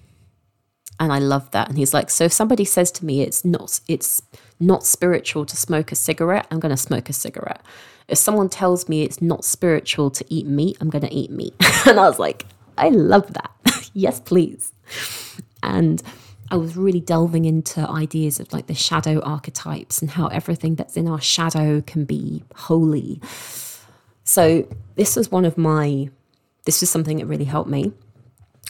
And 1.00 1.12
I 1.12 1.18
love 1.18 1.50
that. 1.50 1.68
And 1.68 1.76
he's 1.76 1.92
like, 1.92 2.10
so 2.10 2.24
if 2.24 2.32
somebody 2.32 2.64
says 2.64 2.92
to 2.92 3.04
me 3.04 3.22
it's 3.22 3.44
not 3.44 3.80
it's 3.88 4.22
not 4.60 4.86
spiritual 4.86 5.44
to 5.46 5.56
smoke 5.56 5.90
a 5.90 5.96
cigarette, 5.96 6.46
I'm 6.50 6.60
gonna 6.60 6.76
smoke 6.76 7.08
a 7.08 7.12
cigarette. 7.12 7.62
If 8.08 8.18
someone 8.18 8.48
tells 8.48 8.88
me 8.88 9.02
it's 9.02 9.22
not 9.22 9.44
spiritual 9.44 10.10
to 10.10 10.24
eat 10.28 10.46
meat, 10.46 10.76
I'm 10.80 10.90
gonna 10.90 11.08
eat 11.10 11.30
meat. 11.30 11.54
and 11.86 11.98
I 11.98 12.08
was 12.08 12.18
like, 12.18 12.46
I 12.78 12.90
love 12.90 13.32
that. 13.32 13.90
yes, 13.94 14.20
please. 14.20 14.72
And 15.62 16.02
I 16.52 16.56
was 16.56 16.76
really 16.76 17.00
delving 17.00 17.46
into 17.46 17.80
ideas 17.88 18.38
of 18.38 18.52
like 18.52 18.66
the 18.66 18.74
shadow 18.74 19.20
archetypes 19.20 20.02
and 20.02 20.10
how 20.10 20.26
everything 20.26 20.74
that's 20.74 20.98
in 20.98 21.08
our 21.08 21.20
shadow 21.20 21.80
can 21.80 22.04
be 22.04 22.44
holy. 22.54 23.22
So 24.24 24.68
this 24.94 25.16
was 25.16 25.30
one 25.30 25.46
of 25.46 25.56
my 25.56 26.10
this 26.66 26.82
was 26.82 26.90
something 26.90 27.16
that 27.16 27.26
really 27.26 27.46
helped 27.46 27.70
me. 27.70 27.92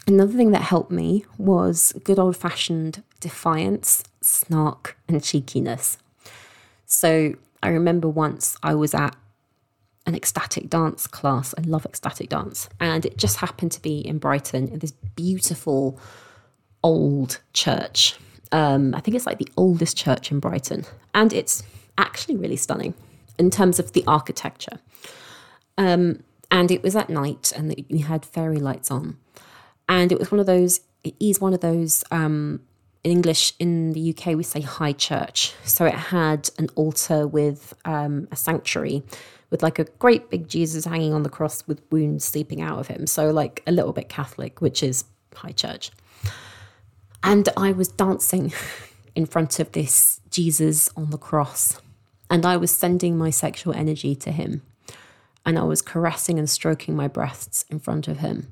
Another 0.06 0.32
thing 0.32 0.52
that 0.52 0.62
helped 0.62 0.92
me 0.92 1.24
was 1.38 1.92
good 2.04 2.20
old 2.20 2.36
fashioned 2.36 3.02
defiance, 3.18 4.04
snark, 4.20 4.96
and 5.08 5.22
cheekiness. 5.22 5.98
So 6.86 7.34
I 7.64 7.68
remember 7.68 8.08
once 8.08 8.56
I 8.62 8.76
was 8.76 8.94
at 8.94 9.16
an 10.06 10.14
ecstatic 10.14 10.70
dance 10.70 11.08
class. 11.08 11.52
I 11.58 11.62
love 11.62 11.84
ecstatic 11.84 12.28
dance. 12.28 12.68
And 12.78 13.04
it 13.04 13.16
just 13.16 13.38
happened 13.38 13.72
to 13.72 13.82
be 13.82 13.98
in 13.98 14.18
Brighton 14.18 14.68
in 14.68 14.78
this 14.78 14.92
beautiful 14.92 16.00
old 16.82 17.40
church. 17.52 18.16
Um, 18.50 18.94
I 18.94 19.00
think 19.00 19.16
it's 19.16 19.26
like 19.26 19.38
the 19.38 19.48
oldest 19.56 19.96
church 19.96 20.30
in 20.30 20.40
Brighton, 20.40 20.84
and 21.14 21.32
it's 21.32 21.62
actually 21.98 22.36
really 22.36 22.56
stunning 22.56 22.94
in 23.38 23.50
terms 23.50 23.78
of 23.78 23.92
the 23.92 24.04
architecture. 24.06 24.78
Um, 25.78 26.22
and 26.50 26.70
it 26.70 26.82
was 26.82 26.94
at 26.94 27.08
night, 27.08 27.52
and 27.56 27.74
we 27.90 27.98
had 27.98 28.24
fairy 28.24 28.58
lights 28.58 28.90
on, 28.90 29.16
and 29.88 30.12
it 30.12 30.18
was 30.18 30.30
one 30.30 30.40
of 30.40 30.46
those. 30.46 30.80
It 31.02 31.14
is 31.18 31.40
one 31.40 31.54
of 31.54 31.60
those. 31.60 32.04
Um, 32.10 32.60
in 33.04 33.10
English, 33.10 33.52
in 33.58 33.92
the 33.92 34.14
UK, 34.14 34.36
we 34.36 34.44
say 34.44 34.60
high 34.60 34.92
church. 34.92 35.54
So 35.64 35.84
it 35.84 35.94
had 35.94 36.50
an 36.58 36.68
altar 36.76 37.26
with 37.26 37.74
um, 37.84 38.28
a 38.30 38.36
sanctuary, 38.36 39.02
with 39.50 39.62
like 39.62 39.78
a 39.78 39.84
great 39.98 40.30
big 40.30 40.48
Jesus 40.48 40.84
hanging 40.84 41.12
on 41.12 41.24
the 41.24 41.28
cross 41.28 41.66
with 41.66 41.82
wounds 41.90 42.24
seeping 42.24 42.60
out 42.60 42.78
of 42.78 42.86
him. 42.86 43.08
So 43.08 43.30
like 43.30 43.62
a 43.66 43.72
little 43.72 43.92
bit 43.92 44.08
Catholic, 44.08 44.60
which 44.60 44.82
is 44.84 45.04
high 45.34 45.50
church. 45.52 45.90
And 47.22 47.48
I 47.56 47.72
was 47.72 47.88
dancing 47.88 48.52
in 49.14 49.26
front 49.26 49.60
of 49.60 49.72
this 49.72 50.20
Jesus 50.30 50.90
on 50.96 51.10
the 51.10 51.18
cross. 51.18 51.80
And 52.30 52.46
I 52.46 52.56
was 52.56 52.70
sending 52.70 53.18
my 53.18 53.30
sexual 53.30 53.74
energy 53.74 54.14
to 54.16 54.32
him. 54.32 54.62
And 55.44 55.58
I 55.58 55.64
was 55.64 55.82
caressing 55.82 56.38
and 56.38 56.48
stroking 56.48 56.96
my 56.96 57.08
breasts 57.08 57.64
in 57.68 57.78
front 57.78 58.08
of 58.08 58.18
him. 58.18 58.48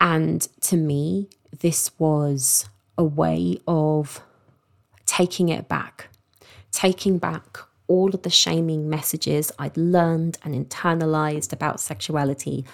And 0.00 0.48
to 0.62 0.76
me, 0.76 1.28
this 1.60 1.90
was 1.98 2.68
a 2.96 3.04
way 3.04 3.60
of 3.68 4.22
taking 5.04 5.48
it 5.48 5.68
back, 5.68 6.08
taking 6.72 7.18
back 7.18 7.58
all 7.88 8.14
of 8.14 8.22
the 8.22 8.30
shaming 8.30 8.88
messages 8.88 9.50
I'd 9.58 9.76
learned 9.76 10.38
and 10.44 10.54
internalized 10.54 11.52
about 11.52 11.80
sexuality 11.80 12.64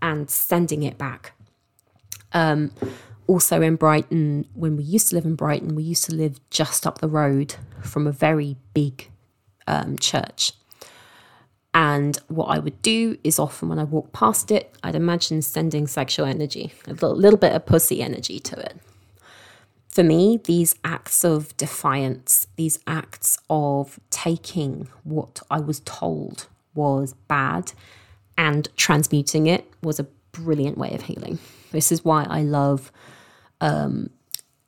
and 0.00 0.30
sending 0.30 0.82
it 0.82 0.98
back. 0.98 1.32
Um, 2.32 2.70
also 3.28 3.60
in 3.62 3.76
Brighton, 3.76 4.48
when 4.54 4.76
we 4.76 4.82
used 4.82 5.10
to 5.10 5.14
live 5.14 5.26
in 5.26 5.36
Brighton, 5.36 5.76
we 5.76 5.84
used 5.84 6.04
to 6.06 6.14
live 6.14 6.40
just 6.50 6.86
up 6.86 6.98
the 6.98 7.08
road 7.08 7.54
from 7.82 8.06
a 8.06 8.12
very 8.12 8.56
big 8.74 9.08
um, 9.68 9.98
church. 9.98 10.52
And 11.74 12.18
what 12.28 12.46
I 12.46 12.58
would 12.58 12.80
do 12.82 13.18
is 13.22 13.38
often 13.38 13.68
when 13.68 13.78
I 13.78 13.84
walked 13.84 14.12
past 14.12 14.50
it, 14.50 14.74
I'd 14.82 14.94
imagine 14.94 15.42
sending 15.42 15.86
sexual 15.86 16.26
energy, 16.26 16.72
a 16.86 16.90
little, 16.90 17.14
little 17.14 17.38
bit 17.38 17.52
of 17.52 17.66
pussy 17.66 18.02
energy 18.02 18.40
to 18.40 18.58
it. 18.58 18.78
For 19.88 20.02
me, 20.02 20.40
these 20.42 20.74
acts 20.82 21.24
of 21.24 21.56
defiance, 21.56 22.46
these 22.56 22.78
acts 22.86 23.38
of 23.50 24.00
taking 24.10 24.88
what 25.04 25.42
I 25.50 25.60
was 25.60 25.80
told 25.80 26.46
was 26.74 27.12
bad 27.26 27.72
and 28.38 28.68
transmuting 28.76 29.46
it 29.46 29.70
was 29.82 30.00
a 30.00 30.06
brilliant 30.32 30.78
way 30.78 30.94
of 30.94 31.02
healing. 31.02 31.38
This 31.72 31.92
is 31.92 32.04
why 32.04 32.24
I 32.24 32.42
love 32.42 32.90
um, 33.60 34.10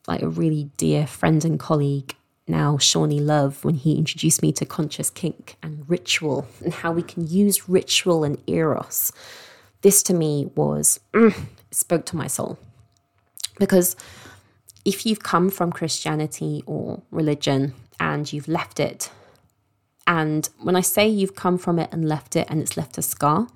like 0.07 0.23
a 0.23 0.29
really 0.29 0.71
dear 0.77 1.07
friend 1.07 1.45
and 1.45 1.59
colleague 1.59 2.15
now, 2.51 2.79
Shawnee 2.79 3.21
Love, 3.21 3.65
when 3.65 3.77
he 3.77 3.97
introduced 3.97 4.43
me 4.43 4.51
to 4.53 4.67
conscious 4.67 5.09
kink 5.09 5.57
and 5.63 5.89
ritual 5.89 6.49
and 6.65 6.75
how 6.75 6.91
we 6.91 7.03
can 7.03 7.27
use 7.27 7.69
ritual 7.69 8.25
and 8.25 8.43
eros. 8.49 9.13
This 9.83 10.03
to 10.05 10.15
me 10.15 10.51
was, 10.57 10.99
mm, 11.15 11.35
spoke 11.71 12.05
to 12.07 12.17
my 12.17 12.27
soul. 12.27 12.59
Because 13.59 13.95
if 14.85 15.07
you've 15.07 15.23
come 15.23 15.49
from 15.49 15.71
Christianity 15.71 16.63
or 16.67 17.03
religion 17.13 17.75
and 18.01 18.31
you've 18.33 18.49
left 18.49 18.81
it, 18.81 19.11
and 20.07 20.49
when 20.59 20.75
I 20.75 20.81
say 20.81 21.07
you've 21.07 21.37
come 21.37 21.57
from 21.57 21.79
it 21.79 21.89
and 21.93 22.09
left 22.09 22.35
it 22.35 22.49
and 22.51 22.61
it's 22.61 22.77
left 22.77 22.99
a 22.99 23.03
scar, 23.03 23.47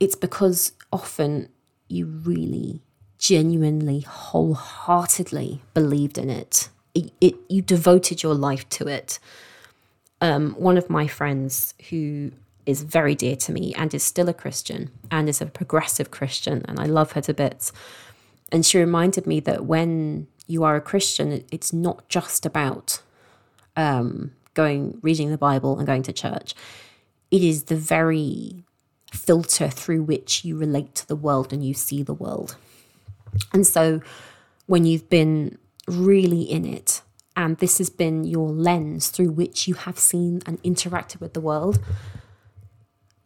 it's 0.00 0.16
because 0.16 0.72
often 0.92 1.48
you 1.88 2.06
really 2.06 2.82
genuinely, 3.18 4.00
wholeheartedly 4.00 5.60
believed 5.74 6.18
in 6.18 6.30
it. 6.30 6.68
It, 6.94 7.12
it 7.20 7.34
you 7.48 7.62
devoted 7.62 8.22
your 8.22 8.34
life 8.34 8.68
to 8.70 8.86
it. 8.86 9.18
Um, 10.20 10.52
one 10.52 10.78
of 10.78 10.90
my 10.90 11.06
friends 11.06 11.74
who 11.90 12.32
is 12.66 12.82
very 12.82 13.14
dear 13.14 13.36
to 13.36 13.52
me 13.52 13.74
and 13.74 13.94
is 13.94 14.02
still 14.02 14.28
a 14.28 14.34
Christian 14.34 14.90
and 15.10 15.28
is 15.28 15.40
a 15.40 15.46
progressive 15.46 16.10
Christian, 16.10 16.64
and 16.66 16.78
I 16.78 16.84
love 16.84 17.12
her 17.12 17.20
to 17.22 17.34
bits. 17.34 17.72
And 18.50 18.64
she 18.64 18.78
reminded 18.78 19.26
me 19.26 19.40
that 19.40 19.66
when 19.66 20.26
you 20.46 20.64
are 20.64 20.76
a 20.76 20.80
Christian, 20.80 21.44
it's 21.52 21.72
not 21.72 22.08
just 22.08 22.46
about 22.46 23.02
um, 23.76 24.32
going, 24.54 24.98
reading 25.02 25.30
the 25.30 25.38
Bible 25.38 25.78
and 25.78 25.86
going 25.86 26.02
to 26.04 26.12
church. 26.12 26.54
It 27.30 27.42
is 27.42 27.64
the 27.64 27.76
very 27.76 28.64
filter 29.12 29.68
through 29.68 30.02
which 30.02 30.44
you 30.44 30.56
relate 30.56 30.94
to 30.94 31.08
the 31.08 31.16
world 31.16 31.52
and 31.52 31.64
you 31.64 31.74
see 31.74 32.02
the 32.02 32.14
world. 32.14 32.56
And 33.52 33.66
so 33.66 34.00
when 34.66 34.84
you've 34.84 35.08
been 35.08 35.58
really 35.86 36.42
in 36.42 36.64
it, 36.64 37.02
and 37.36 37.56
this 37.58 37.78
has 37.78 37.88
been 37.88 38.24
your 38.24 38.50
lens 38.50 39.08
through 39.08 39.30
which 39.30 39.68
you 39.68 39.74
have 39.74 39.98
seen 39.98 40.42
and 40.44 40.62
interacted 40.62 41.20
with 41.20 41.34
the 41.34 41.40
world, 41.40 41.78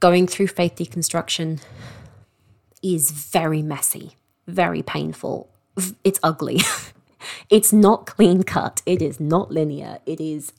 going 0.00 0.26
through 0.26 0.48
faith 0.48 0.76
deconstruction 0.76 1.62
is 2.82 3.10
very 3.10 3.62
messy, 3.62 4.16
very 4.46 4.82
painful. 4.82 5.48
It's 6.04 6.20
ugly. 6.22 6.60
it's 7.50 7.72
not 7.72 8.06
clean 8.06 8.42
cut. 8.42 8.82
It 8.84 9.00
is 9.00 9.18
not 9.18 9.50
linear. 9.50 9.98
It 10.04 10.20
is 10.20 10.52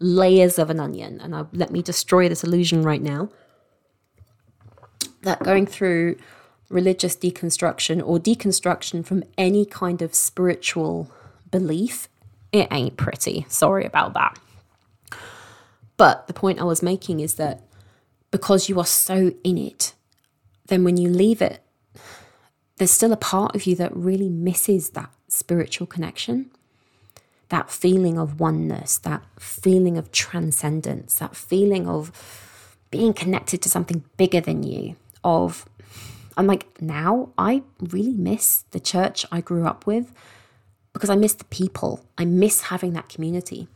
layers 0.00 0.58
of 0.58 0.70
an 0.70 0.80
onion. 0.80 1.20
And 1.20 1.34
I, 1.34 1.44
let 1.52 1.70
me 1.70 1.82
destroy 1.82 2.28
this 2.28 2.44
illusion 2.44 2.82
right 2.82 3.02
now 3.02 3.30
that 5.22 5.42
going 5.42 5.66
through 5.66 6.16
religious 6.68 7.16
deconstruction 7.16 8.02
or 8.04 8.18
deconstruction 8.18 9.04
from 9.04 9.24
any 9.36 9.64
kind 9.64 10.02
of 10.02 10.14
spiritual 10.14 11.10
belief, 11.50 12.08
it 12.52 12.68
ain't 12.70 12.96
pretty. 12.96 13.46
Sorry 13.48 13.84
about 13.84 14.14
that. 14.14 14.38
But 15.96 16.26
the 16.26 16.34
point 16.34 16.60
I 16.60 16.64
was 16.64 16.82
making 16.82 17.20
is 17.20 17.34
that 17.34 17.62
because 18.30 18.68
you 18.68 18.78
are 18.78 18.86
so 18.86 19.32
in 19.42 19.58
it, 19.58 19.94
then 20.66 20.84
when 20.84 20.96
you 20.96 21.08
leave 21.08 21.40
it, 21.42 21.62
there's 22.76 22.90
still 22.90 23.12
a 23.12 23.16
part 23.16 23.56
of 23.56 23.66
you 23.66 23.74
that 23.76 23.96
really 23.96 24.28
misses 24.28 24.90
that 24.90 25.10
spiritual 25.28 25.86
connection 25.86 26.50
that 27.48 27.70
feeling 27.70 28.18
of 28.18 28.40
oneness, 28.40 28.98
that 28.98 29.22
feeling 29.38 29.96
of 29.96 30.12
transcendence, 30.12 31.16
that 31.16 31.34
feeling 31.34 31.88
of 31.88 32.76
being 32.90 33.12
connected 33.12 33.62
to 33.62 33.68
something 33.68 34.04
bigger 34.16 34.40
than 34.40 34.62
you, 34.62 34.96
of 35.24 35.66
I'm 36.38 36.46
like, 36.46 36.80
now 36.80 37.30
I 37.36 37.64
really 37.80 38.12
miss 38.12 38.64
the 38.70 38.78
church 38.78 39.26
I 39.32 39.40
grew 39.40 39.66
up 39.66 39.86
with 39.86 40.12
because 40.92 41.10
I 41.10 41.16
miss 41.16 41.34
the 41.34 41.44
people. 41.46 42.04
I 42.16 42.24
miss 42.24 42.62
having 42.62 42.92
that 42.92 43.08
community. 43.08 43.66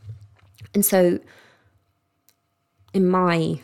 And 0.73 0.85
so, 0.85 1.19
in 2.93 3.07
my 3.07 3.59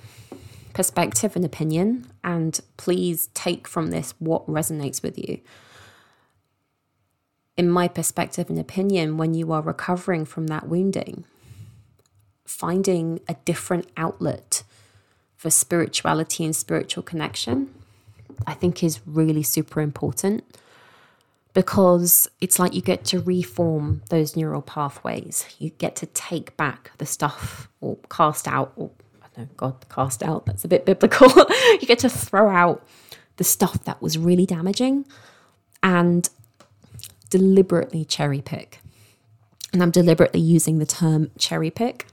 perspective 0.74 1.38
and 1.38 1.46
opinion, 1.46 2.12
and 2.26 2.60
please 2.76 3.30
take 3.34 3.70
from 3.70 3.88
this 3.88 4.14
what 4.20 4.46
resonates 4.48 5.02
with 5.02 5.18
you. 5.18 5.40
In 7.56 7.70
my 7.70 7.88
perspective 7.88 8.50
and 8.50 8.60
opinion, 8.60 9.18
when 9.18 9.34
you 9.34 9.54
are 9.54 9.62
recovering 9.62 10.26
from 10.26 10.48
that 10.48 10.68
wounding, 10.68 11.24
finding 12.46 13.22
a 13.30 13.36
different 13.46 13.90
outlet 13.96 14.64
for 15.38 15.50
spirituality 15.50 16.44
and 16.44 16.56
spiritual 16.56 17.04
connection, 17.04 17.74
I 18.47 18.54
think 18.54 18.84
is 18.84 18.99
really 19.06 19.43
super 19.43 19.82
important 19.82 20.43
because 21.54 22.30
it's 22.41 22.60
like 22.60 22.73
you 22.73 22.82
get 22.82 23.04
to 23.06 23.19
reform 23.19 24.02
those 24.10 24.36
neural 24.36 24.62
pathways. 24.62 25.45
You 25.60 25.71
get 25.71 25.95
to 25.97 26.06
take 26.08 26.56
back 26.58 26.91
the 26.99 27.06
stuff 27.06 27.69
or 27.82 27.97
cast 28.10 28.47
out, 28.47 28.71
or 28.75 28.91
I 29.21 29.25
don't 29.36 29.47
know, 29.47 29.54
God, 29.58 29.89
cast 29.89 30.23
out, 30.23 30.45
that's 30.45 30.63
a 30.63 30.67
bit 30.67 30.86
biblical. 30.86 31.28
you 31.82 31.88
get 31.88 31.99
to 31.99 32.10
throw 32.10 32.49
out 32.49 32.86
the 33.38 33.43
stuff 33.43 33.84
that 33.86 34.02
was 34.02 34.17
really 34.17 34.45
damaging 34.45 35.06
and 35.82 36.30
deliberately 37.30 38.06
cherry 38.06 38.41
pick. 38.41 38.80
And 39.71 39.84
I'm 39.84 39.91
deliberately 39.91 40.39
using 40.39 40.80
the 40.80 40.86
term 40.86 41.32
cherry 41.38 41.69
pick 41.71 42.06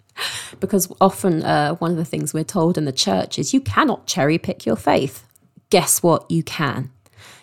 because 0.60 0.92
often 1.00 1.42
uh, 1.42 1.74
one 1.76 1.90
of 1.90 1.96
the 1.96 2.04
things 2.04 2.34
we're 2.34 2.44
told 2.44 2.76
in 2.78 2.84
the 2.84 2.92
church 2.92 3.38
is 3.38 3.54
you 3.54 3.60
cannot 3.60 4.06
cherry 4.06 4.38
pick 4.38 4.66
your 4.66 4.76
faith. 4.76 5.25
Guess 5.70 6.02
what? 6.02 6.30
You 6.30 6.42
can. 6.42 6.90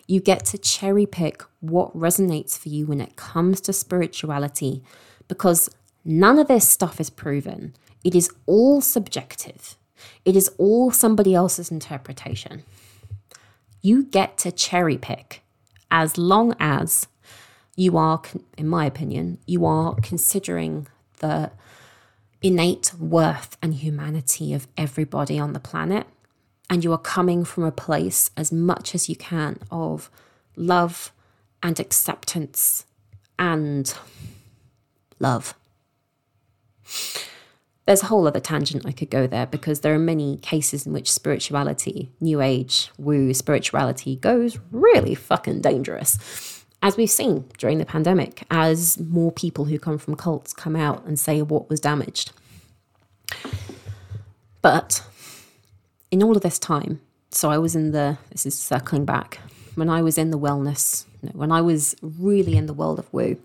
You 0.07 0.19
get 0.19 0.45
to 0.45 0.57
cherry 0.57 1.05
pick 1.05 1.43
what 1.59 1.97
resonates 1.97 2.57
for 2.57 2.69
you 2.69 2.85
when 2.85 3.01
it 3.01 3.15
comes 3.15 3.61
to 3.61 3.73
spirituality 3.73 4.83
because 5.27 5.69
none 6.03 6.39
of 6.39 6.47
this 6.47 6.67
stuff 6.67 6.99
is 6.99 7.09
proven. 7.09 7.73
It 8.03 8.15
is 8.15 8.29
all 8.45 8.81
subjective, 8.81 9.77
it 10.25 10.35
is 10.35 10.49
all 10.57 10.91
somebody 10.91 11.33
else's 11.33 11.71
interpretation. 11.71 12.63
You 13.81 14.03
get 14.03 14.37
to 14.39 14.51
cherry 14.51 14.97
pick 14.97 15.41
as 15.91 16.17
long 16.17 16.55
as 16.59 17.07
you 17.75 17.97
are, 17.97 18.21
in 18.57 18.67
my 18.67 18.85
opinion, 18.85 19.39
you 19.45 19.65
are 19.65 19.95
considering 19.95 20.87
the 21.19 21.51
innate 22.41 22.93
worth 22.99 23.57
and 23.61 23.73
humanity 23.73 24.53
of 24.53 24.67
everybody 24.77 25.39
on 25.39 25.53
the 25.53 25.59
planet 25.59 26.07
and 26.73 26.83
you 26.83 26.91
are 26.91 26.97
coming 26.97 27.45
from 27.45 27.63
a 27.63 27.71
place 27.71 28.31
as 28.35 28.51
much 28.51 28.95
as 28.95 29.07
you 29.07 29.15
can 29.15 29.59
of 29.69 30.09
love 30.55 31.11
and 31.61 31.79
acceptance 31.79 32.87
and 33.37 33.93
love. 35.19 35.53
There's 37.85 38.01
a 38.01 38.07
whole 38.07 38.27
other 38.27 38.39
tangent 38.39 38.87
I 38.87 38.91
could 38.91 39.11
go 39.11 39.27
there 39.27 39.45
because 39.45 39.81
there 39.81 39.93
are 39.93 39.99
many 39.99 40.37
cases 40.37 40.87
in 40.87 40.93
which 40.93 41.11
spirituality, 41.11 42.09
new 42.19 42.41
age, 42.41 42.89
woo 42.97 43.35
spirituality 43.35 44.15
goes 44.15 44.57
really 44.71 45.13
fucking 45.13 45.61
dangerous. 45.61 46.65
As 46.81 46.97
we've 46.97 47.07
seen 47.07 47.45
during 47.59 47.77
the 47.77 47.85
pandemic, 47.85 48.47
as 48.49 48.99
more 48.99 49.31
people 49.31 49.65
who 49.65 49.77
come 49.77 49.99
from 49.99 50.15
cults 50.15 50.53
come 50.53 50.75
out 50.75 51.05
and 51.05 51.19
say 51.19 51.43
what 51.43 51.69
was 51.69 51.79
damaged. 51.79 52.31
But 54.63 55.03
in 56.13 56.21
all 56.21 56.35
of 56.35 56.43
this 56.43 56.59
time, 56.59 57.01
so 57.31 57.49
I 57.49 57.57
was 57.57 57.75
in 57.75 57.91
the, 57.91 58.19
this 58.29 58.45
is 58.45 58.55
circling 58.55 59.03
back, 59.03 59.39
when 59.73 59.89
I 59.89 60.03
was 60.03 60.15
in 60.19 60.29
the 60.29 60.37
wellness, 60.37 61.05
no, 61.23 61.31
when 61.31 61.51
I 61.51 61.59
was 61.59 61.95
really 62.03 62.55
in 62.55 62.67
the 62.67 62.73
world 62.73 62.99
of 62.99 63.11
woo, 63.11 63.35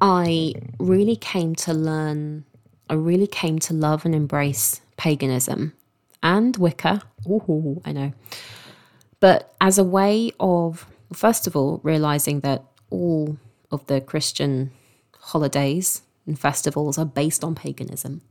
I 0.00 0.54
really 0.78 1.16
came 1.16 1.54
to 1.66 1.74
learn, 1.74 2.46
I 2.88 2.94
really 2.94 3.26
came 3.26 3.58
to 3.60 3.74
love 3.74 4.06
and 4.06 4.14
embrace 4.14 4.80
paganism 4.96 5.74
and 6.22 6.56
Wicca. 6.56 7.02
Ooh, 7.26 7.82
I 7.84 7.92
know. 7.92 8.14
But 9.20 9.54
as 9.60 9.76
a 9.76 9.84
way 9.84 10.32
of, 10.40 10.86
first 11.12 11.46
of 11.46 11.54
all, 11.54 11.80
realizing 11.82 12.40
that 12.40 12.64
all 12.88 13.36
of 13.70 13.86
the 13.88 14.00
Christian 14.00 14.70
holidays 15.20 16.00
and 16.26 16.40
festivals 16.40 16.96
are 16.96 17.04
based 17.04 17.44
on 17.44 17.54
paganism 17.54 18.22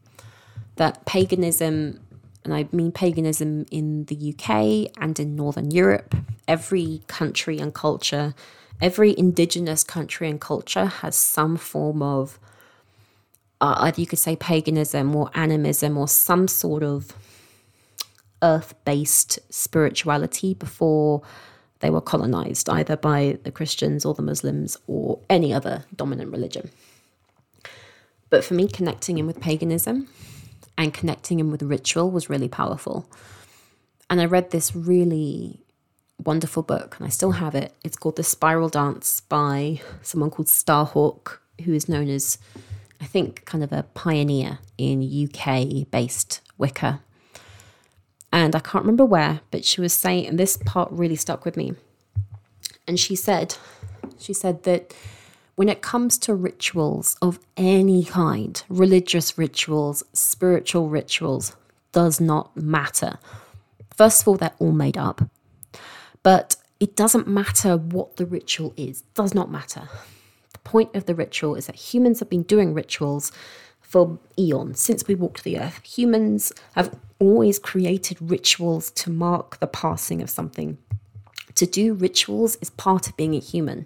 that 0.75 1.05
paganism, 1.05 1.99
and 2.43 2.53
I 2.53 2.67
mean 2.71 2.91
paganism 2.91 3.65
in 3.71 4.05
the 4.05 4.33
UK 4.33 4.91
and 5.01 5.19
in 5.19 5.35
Northern 5.35 5.71
Europe, 5.71 6.15
every 6.47 7.01
country 7.07 7.59
and 7.59 7.73
culture, 7.73 8.33
every 8.81 9.17
indigenous 9.17 9.83
country 9.83 10.29
and 10.29 10.41
culture 10.41 10.85
has 10.85 11.15
some 11.15 11.57
form 11.57 12.01
of 12.01 12.39
uh, 13.61 13.75
either 13.79 14.01
you 14.01 14.07
could 14.07 14.19
say 14.19 14.35
paganism 14.35 15.15
or 15.15 15.29
animism 15.35 15.97
or 15.97 16.07
some 16.07 16.47
sort 16.49 16.83
of 16.83 17.13
earth 18.41 18.75
based 18.83 19.39
spirituality 19.49 20.53
before 20.53 21.21
they 21.79 21.89
were 21.89 22.01
colonized, 22.01 22.69
either 22.69 22.97
by 22.97 23.37
the 23.43 23.51
Christians 23.51 24.05
or 24.05 24.13
the 24.13 24.21
Muslims 24.21 24.77
or 24.87 25.19
any 25.29 25.53
other 25.53 25.85
dominant 25.95 26.31
religion. 26.31 26.69
But 28.29 28.43
for 28.43 28.53
me, 28.53 28.67
connecting 28.67 29.17
in 29.17 29.27
with 29.27 29.39
paganism 29.39 30.09
and 30.77 30.93
connecting 30.93 31.39
him 31.39 31.51
with 31.51 31.61
ritual 31.61 32.11
was 32.11 32.29
really 32.29 32.49
powerful. 32.49 33.09
And 34.09 34.19
I 34.21 34.25
read 34.25 34.51
this 34.51 34.75
really 34.75 35.61
wonderful 36.23 36.63
book, 36.63 36.95
and 36.97 37.05
I 37.05 37.09
still 37.09 37.31
have 37.31 37.55
it. 37.55 37.73
It's 37.83 37.97
called 37.97 38.15
The 38.15 38.23
Spiral 38.23 38.69
Dance 38.69 39.21
by 39.21 39.81
someone 40.01 40.29
called 40.29 40.47
Starhawk, 40.47 41.39
who 41.63 41.73
is 41.73 41.89
known 41.89 42.09
as, 42.09 42.37
I 43.01 43.05
think, 43.05 43.45
kind 43.45 43.63
of 43.63 43.71
a 43.71 43.83
pioneer 43.93 44.59
in 44.77 45.01
UK 45.03 45.89
based 45.89 46.41
Wicca. 46.57 47.01
And 48.31 48.55
I 48.55 48.59
can't 48.59 48.83
remember 48.83 49.05
where, 49.05 49.41
but 49.51 49.63
she 49.63 49.81
was 49.81 49.93
saying, 49.93 50.27
and 50.27 50.39
this 50.39 50.57
part 50.57 50.91
really 50.91 51.15
stuck 51.15 51.45
with 51.45 51.55
me. 51.55 51.73
And 52.87 52.99
she 52.99 53.15
said, 53.15 53.55
she 54.17 54.33
said 54.33 54.63
that 54.63 54.93
when 55.55 55.69
it 55.69 55.81
comes 55.81 56.17
to 56.19 56.33
rituals 56.33 57.15
of 57.21 57.39
any 57.55 58.03
kind, 58.03 58.63
religious 58.69 59.37
rituals, 59.37 60.03
spiritual 60.13 60.89
rituals, 60.89 61.55
does 61.91 62.19
not 62.19 62.55
matter. 62.57 63.19
First 63.95 64.21
of 64.21 64.27
all, 64.27 64.35
they're 64.35 64.51
all 64.59 64.71
made 64.71 64.97
up. 64.97 65.21
But 66.23 66.55
it 66.79 66.95
doesn't 66.95 67.27
matter 67.27 67.77
what 67.77 68.15
the 68.15 68.25
ritual 68.25 68.73
is, 68.75 69.01
does 69.13 69.35
not 69.35 69.51
matter. 69.51 69.87
The 70.53 70.59
point 70.59 70.95
of 70.95 71.05
the 71.05 71.15
ritual 71.15 71.55
is 71.55 71.67
that 71.67 71.75
humans 71.75 72.19
have 72.19 72.29
been 72.29 72.43
doing 72.43 72.73
rituals 72.73 73.31
for 73.79 74.17
eons, 74.39 74.81
since 74.81 75.07
we 75.07 75.13
walked 75.13 75.43
the 75.43 75.59
earth. 75.59 75.81
Humans 75.83 76.51
have 76.73 76.97
always 77.19 77.59
created 77.59 78.17
rituals 78.19 78.89
to 78.91 79.11
mark 79.11 79.59
the 79.59 79.67
passing 79.67 80.21
of 80.21 80.31
something. 80.31 80.79
To 81.55 81.67
do 81.67 81.93
rituals 81.93 82.55
is 82.55 82.71
part 82.71 83.07
of 83.07 83.15
being 83.15 83.35
a 83.35 83.39
human 83.39 83.85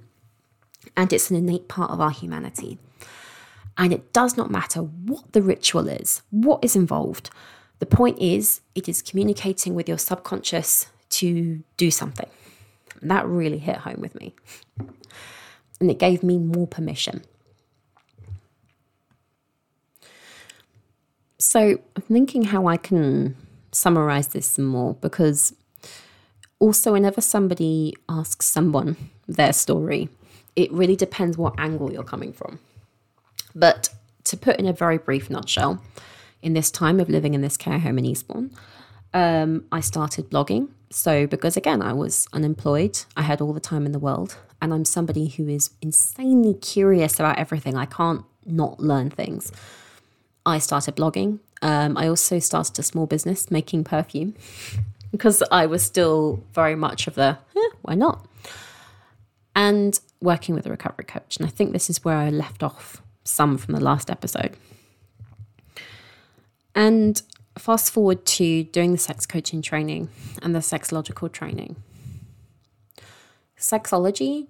and 0.95 1.12
it's 1.12 1.30
an 1.30 1.36
innate 1.36 1.67
part 1.67 1.91
of 1.91 2.02
our 2.02 2.12
humanity. 2.12 2.78
And 3.78 3.93
it 3.93 4.12
does 4.13 4.38
not 4.38 4.50
matter 4.50 4.82
what 4.82 5.34
the 5.34 5.41
ritual 5.41 5.88
is, 5.88 6.21
what 6.32 6.63
is 6.63 6.76
involved. 6.76 7.30
The 7.80 7.86
point 7.86 8.19
is, 8.19 8.62
it 8.73 8.89
is 8.89 9.02
communicating 9.02 9.76
with 9.76 9.88
your 9.88 10.00
subconscious 10.00 10.88
to 11.10 11.63
do 11.78 11.91
something. 11.91 12.30
And 13.02 13.12
that 13.12 13.28
really 13.28 13.60
hit 13.60 13.78
home 13.78 14.00
with 14.00 14.15
me. 14.15 14.34
And 15.80 15.91
it 15.91 16.00
gave 16.00 16.23
me 16.23 16.39
more 16.39 16.65
permission. 16.65 17.23
So 21.38 21.80
I'm 21.95 22.02
thinking 22.02 22.45
how 22.45 22.65
I 22.65 22.78
can 22.78 23.36
summarize 23.71 24.30
this 24.30 24.47
some 24.47 24.65
more 24.65 24.95
because 24.95 25.54
also, 26.60 26.93
whenever 26.93 27.21
somebody 27.21 27.95
asks 28.10 28.47
someone 28.47 28.97
their 29.28 29.54
story, 29.54 30.10
it 30.58 30.72
really 30.74 30.96
depends 30.96 31.38
what 31.38 31.54
angle 31.58 31.93
you're 31.93 32.04
coming 32.04 32.34
from. 32.34 32.60
But 33.56 33.89
to 34.26 34.36
put 34.36 34.58
in 34.58 34.65
a 34.65 34.74
very 34.74 34.98
brief 34.98 35.30
nutshell, 35.30 35.82
in 36.41 36.54
this 36.54 36.70
time 36.70 37.00
of 37.00 37.10
living 37.10 37.34
in 37.34 37.41
this 37.41 37.56
care 37.56 37.80
home 37.80 37.98
in 38.00 38.06
Eastbourne, 38.06 38.52
um, 39.13 39.65
I 39.72 39.80
started 39.80 40.30
blogging. 40.30 40.70
So, 40.89 41.28
because 41.28 41.56
again, 41.58 41.82
I 41.82 41.93
was 41.93 42.28
unemployed, 42.34 43.00
I 43.15 43.22
had 43.22 43.39
all 43.39 43.54
the 43.54 43.60
time 43.60 43.86
in 43.86 43.91
the 43.91 44.00
world, 44.00 44.38
and 44.62 44.74
I'm 44.74 44.84
somebody 44.84 45.28
who 45.28 45.48
is 45.48 45.70
insanely 45.82 46.56
curious 46.56 47.20
about 47.20 47.38
everything. 47.38 47.76
I 47.76 47.86
can't 47.86 48.26
not 48.46 48.80
learn 48.80 49.10
things. 49.12 49.52
I 50.46 50.58
started 50.58 50.96
blogging. 50.96 51.39
Um, 51.62 51.98
I 51.98 52.08
also 52.08 52.39
started 52.39 52.80
a 52.80 52.84
small 52.84 53.06
business 53.06 53.52
making 53.52 53.84
perfume 53.84 54.34
because 55.12 55.43
I 55.52 55.67
was 55.67 55.84
still 55.84 56.43
very 56.54 56.76
much 56.76 57.08
of 57.08 57.15
the, 57.15 57.38
eh, 57.56 57.70
why 57.84 57.93
not? 57.96 58.26
And 59.56 60.00
working 60.21 60.56
with 60.56 60.65
a 60.65 60.69
recovery 60.69 61.06
coach. 61.06 61.38
And 61.38 61.45
I 61.45 61.49
think 61.49 61.71
this 61.71 61.89
is 61.89 62.03
where 62.03 62.17
I 62.17 62.30
left 62.30 62.63
off 62.63 63.01
some 63.23 63.58
from 63.58 63.73
the 63.73 63.82
last 63.82 64.10
episode. 64.10 64.56
And 66.73 67.21
fast 67.58 67.91
forward 67.91 68.25
to 68.25 68.63
doing 68.65 68.91
the 68.91 68.97
sex 68.97 69.25
coaching 69.25 69.62
training 69.62 70.10
and 70.41 70.53
the 70.53 70.60
sexological 70.60 71.32
training. 71.32 71.75
Sexology 73.60 74.47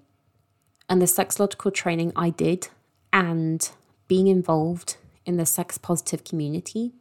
and 0.90 1.02
the 1.02 1.06
sexological 1.06 1.74
training 1.74 2.12
I 2.16 2.30
did 2.30 2.68
and 3.14 3.70
being 4.08 4.28
involved 4.28 4.98
in 5.26 5.38
the 5.38 5.46
sex 5.46 5.78
positive 5.78 6.24
community 6.24 6.94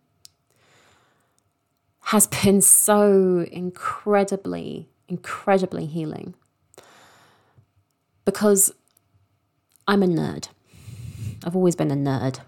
has 2.07 2.29
been 2.29 2.61
so 2.61 3.45
incredibly, 3.51 4.89
incredibly 5.09 5.87
healing. 5.87 6.35
Because 8.27 8.71
I'm 9.89 10.03
a 10.03 10.07
nerd. 10.07 10.49
I've 11.45 11.57
always 11.57 11.75
been 11.75 11.91
a 11.91 11.95
nerd. 11.95 12.41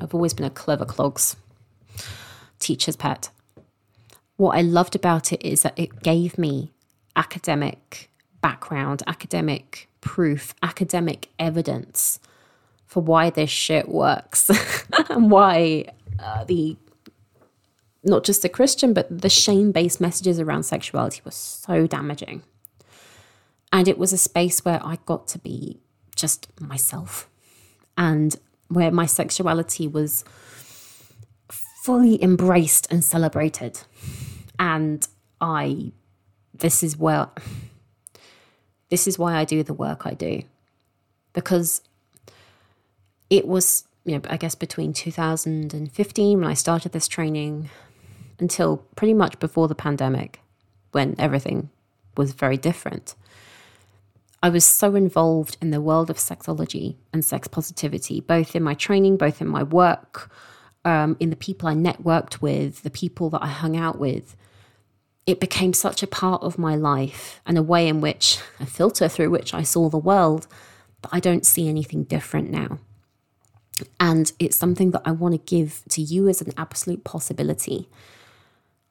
I've 0.00 0.14
always 0.14 0.34
been 0.34 0.46
a 0.46 0.50
clever 0.50 0.84
clogs 0.84 1.34
teacher's 2.60 2.94
pet. 2.96 3.30
What 4.36 4.56
I 4.56 4.60
loved 4.60 4.94
about 4.94 5.32
it 5.32 5.44
is 5.44 5.62
that 5.62 5.76
it 5.76 6.02
gave 6.02 6.38
me 6.38 6.72
academic 7.16 8.10
background, 8.40 9.02
academic 9.06 9.88
proof, 10.00 10.54
academic 10.62 11.30
evidence 11.38 12.20
for 12.86 13.02
why 13.02 13.30
this 13.30 13.50
shit 13.50 13.88
works 13.88 14.50
and 15.08 15.30
why 15.30 15.86
uh, 16.18 16.44
the 16.44 16.76
not 18.06 18.22
just 18.24 18.42
the 18.42 18.50
Christian, 18.50 18.92
but 18.92 19.06
the 19.22 19.30
shame 19.30 19.72
based 19.72 20.00
messages 20.00 20.38
around 20.38 20.64
sexuality 20.64 21.22
were 21.24 21.30
so 21.30 21.86
damaging. 21.86 22.42
And 23.74 23.88
it 23.88 23.98
was 23.98 24.12
a 24.12 24.18
space 24.18 24.64
where 24.64 24.80
I 24.84 24.98
got 25.04 25.26
to 25.28 25.38
be 25.40 25.80
just 26.14 26.48
myself 26.60 27.28
and 27.98 28.36
where 28.68 28.92
my 28.92 29.04
sexuality 29.04 29.88
was 29.88 30.24
fully 31.82 32.22
embraced 32.22 32.86
and 32.92 33.02
celebrated. 33.02 33.80
And 34.60 35.04
I, 35.40 35.90
this 36.54 36.84
is 36.84 36.96
where, 36.96 37.26
this 38.90 39.08
is 39.08 39.18
why 39.18 39.34
I 39.34 39.44
do 39.44 39.64
the 39.64 39.74
work 39.74 40.06
I 40.06 40.14
do. 40.14 40.42
Because 41.32 41.82
it 43.28 43.44
was, 43.44 43.88
you 44.04 44.14
know, 44.14 44.20
I 44.30 44.36
guess 44.36 44.54
between 44.54 44.92
2015 44.92 46.38
when 46.40 46.48
I 46.48 46.54
started 46.54 46.92
this 46.92 47.08
training 47.08 47.70
until 48.38 48.76
pretty 48.94 49.14
much 49.14 49.40
before 49.40 49.66
the 49.66 49.74
pandemic, 49.74 50.38
when 50.92 51.16
everything 51.18 51.70
was 52.16 52.34
very 52.34 52.56
different. 52.56 53.16
I 54.44 54.50
was 54.50 54.66
so 54.66 54.94
involved 54.94 55.56
in 55.62 55.70
the 55.70 55.80
world 55.80 56.10
of 56.10 56.18
sexology 56.18 56.96
and 57.14 57.24
sex 57.24 57.48
positivity, 57.48 58.20
both 58.20 58.54
in 58.54 58.62
my 58.62 58.74
training, 58.74 59.16
both 59.16 59.40
in 59.40 59.48
my 59.48 59.62
work, 59.62 60.30
um, 60.84 61.16
in 61.18 61.30
the 61.30 61.36
people 61.36 61.66
I 61.66 61.72
networked 61.72 62.42
with, 62.42 62.82
the 62.82 62.90
people 62.90 63.30
that 63.30 63.42
I 63.42 63.46
hung 63.46 63.74
out 63.74 63.98
with. 63.98 64.36
It 65.26 65.40
became 65.40 65.72
such 65.72 66.02
a 66.02 66.06
part 66.06 66.42
of 66.42 66.58
my 66.58 66.76
life 66.76 67.40
and 67.46 67.56
a 67.56 67.62
way 67.62 67.88
in 67.88 68.02
which, 68.02 68.38
a 68.60 68.66
filter 68.66 69.08
through 69.08 69.30
which 69.30 69.54
I 69.54 69.62
saw 69.62 69.88
the 69.88 69.96
world, 69.96 70.46
that 71.00 71.08
I 71.10 71.20
don't 71.20 71.46
see 71.46 71.66
anything 71.66 72.04
different 72.04 72.50
now. 72.50 72.80
And 73.98 74.30
it's 74.38 74.58
something 74.58 74.90
that 74.90 75.02
I 75.06 75.12
want 75.12 75.32
to 75.32 75.56
give 75.56 75.84
to 75.88 76.02
you 76.02 76.28
as 76.28 76.42
an 76.42 76.52
absolute 76.58 77.02
possibility 77.02 77.88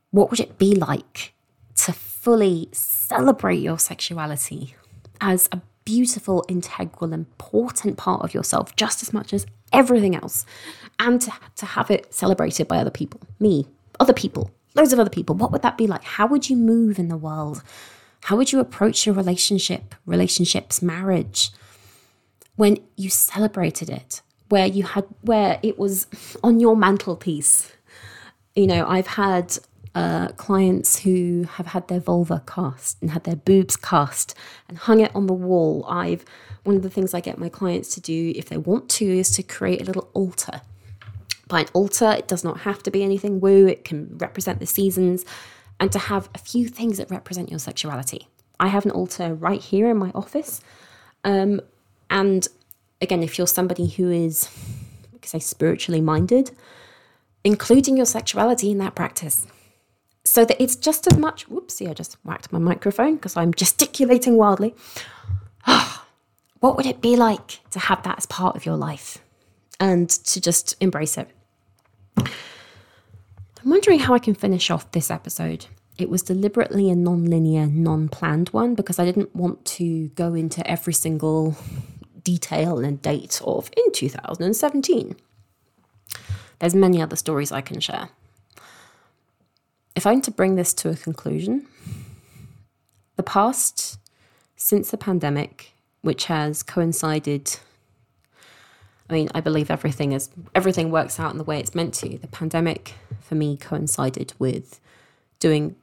what 0.09 0.31
would 0.31 0.39
it 0.39 0.57
be 0.57 0.73
like 0.73 1.33
to 1.75 1.91
fully 1.91 2.69
celebrate 2.71 3.57
your 3.57 3.77
sexuality 3.77 4.75
as 5.23 5.47
a 5.53 5.61
beautiful, 5.85 6.43
integral, 6.49 7.13
important 7.13 7.97
part 7.97 8.23
of 8.23 8.33
yourself, 8.33 8.75
just 8.75 9.01
as 9.01 9.13
much 9.13 9.33
as 9.33 9.45
everything 9.71 10.15
else, 10.15 10.45
and 10.99 11.21
to, 11.21 11.31
to 11.55 11.65
have 11.65 11.89
it 11.89 12.13
celebrated 12.13 12.67
by 12.67 12.77
other 12.77 12.91
people, 12.91 13.21
me, 13.39 13.65
other 14.01 14.13
people, 14.13 14.51
loads 14.75 14.91
of 14.91 14.99
other 14.99 15.09
people? 15.09 15.33
What 15.33 15.51
would 15.51 15.61
that 15.61 15.77
be 15.77 15.87
like? 15.87 16.03
How 16.03 16.27
would 16.27 16.49
you 16.49 16.57
move 16.57 16.99
in 16.99 17.07
the 17.07 17.17
world? 17.17 17.63
How 18.25 18.35
would 18.35 18.51
you 18.51 18.59
approach 18.59 19.05
your 19.05 19.15
relationship, 19.15 19.95
relationships, 20.05 20.81
marriage, 20.81 21.51
when 22.57 22.77
you 22.97 23.09
celebrated 23.09 23.89
it, 23.89 24.21
where 24.49 24.67
you 24.67 24.83
had, 24.83 25.05
where 25.21 25.57
it 25.63 25.79
was 25.79 26.05
on 26.43 26.59
your 26.59 26.75
mantelpiece? 26.75 27.71
You 28.55 28.67
know, 28.67 28.85
I've 28.87 29.07
had 29.07 29.57
uh, 29.95 30.29
clients 30.29 30.99
who 30.99 31.43
have 31.53 31.67
had 31.67 31.87
their 31.87 31.99
vulva 31.99 32.41
cast 32.47 32.99
and 33.01 33.11
had 33.11 33.23
their 33.25 33.35
boobs 33.35 33.75
cast 33.75 34.35
and 34.67 34.77
hung 34.77 34.99
it 34.99 35.15
on 35.15 35.27
the 35.27 35.33
wall. 35.33 35.85
I've 35.87 36.25
one 36.63 36.75
of 36.75 36.81
the 36.81 36.89
things 36.89 37.13
I 37.13 37.19
get 37.19 37.37
my 37.37 37.49
clients 37.49 37.93
to 37.95 38.01
do 38.01 38.33
if 38.35 38.47
they 38.47 38.57
want 38.57 38.89
to 38.91 39.05
is 39.05 39.29
to 39.31 39.43
create 39.43 39.81
a 39.81 39.85
little 39.85 40.09
altar. 40.13 40.61
By 41.47 41.61
an 41.61 41.67
altar, 41.73 42.11
it 42.11 42.27
does 42.27 42.43
not 42.43 42.61
have 42.61 42.81
to 42.83 42.91
be 42.91 43.03
anything 43.03 43.39
woo, 43.39 43.67
it 43.67 43.83
can 43.83 44.17
represent 44.17 44.59
the 44.59 44.65
seasons, 44.65 45.25
and 45.79 45.91
to 45.91 45.99
have 45.99 46.29
a 46.33 46.37
few 46.37 46.67
things 46.67 46.97
that 46.97 47.11
represent 47.11 47.49
your 47.49 47.59
sexuality. 47.59 48.27
I 48.59 48.67
have 48.67 48.85
an 48.85 48.91
altar 48.91 49.33
right 49.33 49.61
here 49.61 49.89
in 49.89 49.97
my 49.97 50.11
office. 50.15 50.61
Um, 51.25 51.59
and 52.09 52.47
again, 53.01 53.23
if 53.23 53.37
you're 53.37 53.45
somebody 53.45 53.89
who 53.89 54.09
is, 54.09 54.49
say, 55.21 55.39
spiritually 55.39 56.01
minded, 56.01 56.51
including 57.43 57.97
your 57.97 58.05
sexuality 58.05 58.71
in 58.71 58.77
that 58.77 58.95
practice 58.95 59.45
so 60.23 60.45
that 60.45 60.61
it's 60.61 60.75
just 60.75 61.07
as 61.07 61.17
much. 61.17 61.49
Whoopsie, 61.49 61.89
I 61.89 61.93
just 61.93 62.17
whacked 62.23 62.51
my 62.51 62.59
microphone 62.59 63.15
because 63.15 63.35
I'm 63.35 63.53
gesticulating 63.53 64.37
wildly. 64.37 64.73
what 66.59 66.77
would 66.77 66.85
it 66.85 67.01
be 67.01 67.15
like 67.15 67.59
to 67.71 67.79
have 67.79 68.03
that 68.03 68.17
as 68.17 68.25
part 68.25 68.55
of 68.55 68.65
your 68.65 68.77
life 68.77 69.19
and 69.79 70.09
to 70.09 70.39
just 70.39 70.75
embrace 70.79 71.17
it? 71.17 71.29
I'm 72.17 73.69
wondering 73.69 73.99
how 73.99 74.13
I 74.13 74.19
can 74.19 74.35
finish 74.35 74.69
off 74.69 74.91
this 74.91 75.09
episode. 75.09 75.67
It 75.97 76.09
was 76.09 76.21
deliberately 76.21 76.89
a 76.89 76.95
non 76.95 77.25
linear, 77.25 77.67
non 77.67 78.09
planned 78.09 78.49
one 78.49 78.75
because 78.75 78.99
I 78.99 79.05
didn't 79.05 79.35
want 79.35 79.63
to 79.65 80.07
go 80.09 80.33
into 80.33 80.65
every 80.69 80.93
single 80.93 81.55
detail 82.23 82.79
and 82.79 83.01
date 83.01 83.41
of 83.43 83.69
in 83.77 83.91
2017. 83.91 85.15
There's 86.59 86.75
many 86.75 87.01
other 87.01 87.15
stories 87.15 87.51
I 87.51 87.61
can 87.61 87.79
share 87.79 88.09
if 89.95 90.05
I'm 90.05 90.21
to 90.21 90.31
bring 90.31 90.55
this 90.55 90.73
to 90.75 90.89
a 90.89 90.95
conclusion, 90.95 91.67
the 93.15 93.23
past 93.23 93.97
since 94.55 94.91
the 94.91 94.97
pandemic, 94.97 95.73
which 96.01 96.25
has 96.25 96.63
coincided 96.63 97.57
I 99.09 99.13
mean, 99.13 99.29
I 99.35 99.41
believe 99.41 99.69
everything 99.69 100.13
is 100.13 100.29
everything 100.55 100.89
works 100.89 101.19
out 101.19 101.31
in 101.31 101.37
the 101.37 101.43
way 101.43 101.59
it's 101.59 101.75
meant 101.75 101.93
to. 101.95 102.17
The 102.17 102.27
pandemic 102.27 102.93
for 103.21 103.35
me 103.35 103.57
coincided 103.57 104.33
with 104.39 104.79
doing 105.39 105.75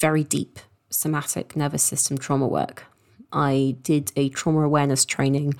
very 0.00 0.24
deep 0.24 0.58
somatic 0.90 1.56
nervous 1.56 1.82
system 1.82 2.16
trauma 2.16 2.48
work. 2.48 2.84
I 3.32 3.76
did 3.82 4.12
a 4.16 4.28
trauma 4.30 4.62
awareness 4.62 5.04
training 5.04 5.54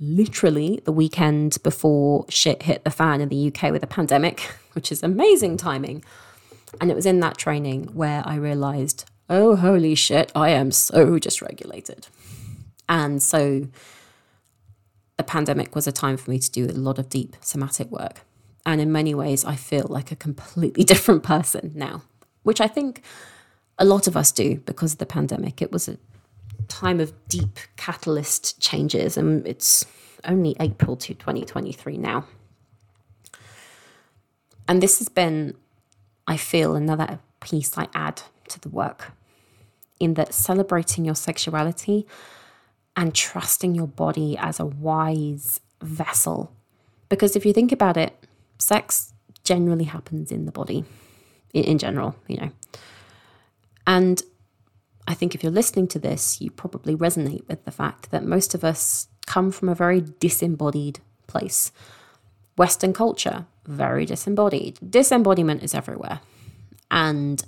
literally 0.00 0.80
the 0.84 0.92
weekend 0.92 1.58
before 1.62 2.26
shit 2.28 2.64
hit 2.64 2.84
the 2.84 2.90
fan 2.90 3.20
in 3.20 3.28
the 3.28 3.48
UK 3.48 3.70
with 3.70 3.80
the 3.80 3.86
pandemic, 3.86 4.40
which 4.74 4.92
is 4.92 5.02
amazing 5.02 5.56
timing. 5.56 6.04
And 6.80 6.90
it 6.90 6.94
was 6.94 7.06
in 7.06 7.20
that 7.20 7.38
training 7.38 7.90
where 7.92 8.22
I 8.26 8.36
realized, 8.36 9.04
oh, 9.28 9.56
holy 9.56 9.94
shit, 9.94 10.30
I 10.34 10.50
am 10.50 10.70
so 10.70 11.18
dysregulated. 11.18 12.08
And 12.88 13.22
so 13.22 13.68
the 15.16 15.24
pandemic 15.24 15.74
was 15.74 15.86
a 15.86 15.92
time 15.92 16.16
for 16.16 16.30
me 16.30 16.38
to 16.38 16.50
do 16.50 16.66
a 16.66 16.72
lot 16.72 16.98
of 16.98 17.08
deep 17.08 17.36
somatic 17.40 17.90
work. 17.90 18.22
And 18.66 18.80
in 18.80 18.90
many 18.92 19.14
ways, 19.14 19.44
I 19.44 19.56
feel 19.56 19.86
like 19.88 20.10
a 20.10 20.16
completely 20.16 20.84
different 20.92 21.22
person 21.22 21.72
now, 21.74 22.02
which 22.42 22.60
I 22.60 22.66
think 22.66 23.02
a 23.78 23.84
lot 23.84 24.06
of 24.06 24.16
us 24.16 24.32
do 24.32 24.56
because 24.60 24.92
of 24.92 24.98
the 24.98 25.06
pandemic. 25.06 25.60
It 25.60 25.72
was 25.72 25.88
a 25.88 25.98
time 26.68 27.00
of 27.00 27.12
deep 27.28 27.58
catalyst 27.76 28.60
changes, 28.60 29.16
and 29.16 29.46
it's 29.46 29.84
only 30.24 30.56
April 30.60 30.96
to 30.96 31.14
2023 31.14 31.98
now. 31.98 32.24
And 34.66 34.82
this 34.82 34.98
has 34.98 35.08
been 35.08 35.54
I 36.26 36.36
feel 36.36 36.74
another 36.74 37.18
piece 37.40 37.76
I 37.76 37.88
add 37.94 38.22
to 38.48 38.60
the 38.60 38.68
work 38.68 39.12
in 40.00 40.14
that 40.14 40.34
celebrating 40.34 41.04
your 41.04 41.14
sexuality 41.14 42.06
and 42.96 43.14
trusting 43.14 43.74
your 43.74 43.86
body 43.86 44.36
as 44.38 44.60
a 44.60 44.66
wise 44.66 45.60
vessel. 45.82 46.52
Because 47.08 47.36
if 47.36 47.44
you 47.44 47.52
think 47.52 47.72
about 47.72 47.96
it, 47.96 48.16
sex 48.58 49.12
generally 49.42 49.84
happens 49.84 50.32
in 50.32 50.46
the 50.46 50.52
body, 50.52 50.84
in, 51.52 51.78
general, 51.78 52.16
you 52.26 52.36
know. 52.38 52.50
And 53.86 54.22
I 55.06 55.14
think 55.14 55.34
if 55.34 55.42
you're 55.42 55.52
listening 55.52 55.88
to 55.88 55.98
this, 55.98 56.40
you 56.40 56.50
probably 56.50 56.96
resonate 56.96 57.46
with 57.46 57.64
the 57.64 57.70
fact 57.70 58.10
that 58.10 58.24
most 58.24 58.54
of 58.54 58.64
us 58.64 59.08
come 59.26 59.50
from 59.50 59.68
a 59.68 59.74
very 59.74 60.02
disembodied 60.18 61.00
place. 61.26 61.72
Western 62.56 62.92
culture, 62.92 63.46
very 63.66 64.06
disembodied. 64.06 64.78
Disembodiment 64.88 65.62
is 65.62 65.74
everywhere. 65.74 66.20
And 66.90 67.44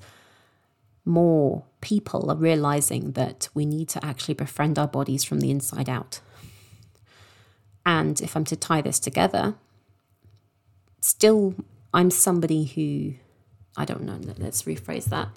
more 1.05 1.65
people 1.81 2.31
are 2.31 2.37
realizing 2.37 3.13
that 3.13 3.49
we 3.55 3.65
need 3.65 3.89
to 3.91 4.05
actually 4.05 4.35
befriend 4.35 4.79
our 4.79 4.89
bodies 4.89 5.25
from 5.25 5.41
the 5.41 5.51
inside 5.51 5.89
out. 5.89 6.21
And 7.85 8.21
if 8.21 8.37
I'm 8.37 8.45
to 8.47 8.57
tie 8.57 8.81
this 8.81 8.99
together, 8.99 9.55
still, 11.01 11.55
I'm 11.95 12.11
somebody 12.11 12.65
who, 12.65 13.15
I 13.77 13.85
don't 13.85 14.03
know, 14.03 14.19
let's 14.39 14.65
rephrase 14.65 15.05
that. 15.05 15.29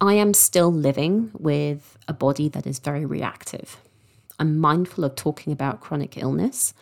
I 0.00 0.14
am 0.14 0.32
still 0.32 0.72
living 0.72 1.30
with 1.34 1.98
a 2.08 2.14
body 2.14 2.48
that 2.48 2.66
is 2.66 2.78
very 2.78 3.04
reactive. 3.04 3.76
I'm 4.38 4.58
mindful 4.58 5.04
of 5.04 5.14
talking 5.14 5.52
about 5.52 5.80
chronic 5.80 6.16
illness 6.16 6.74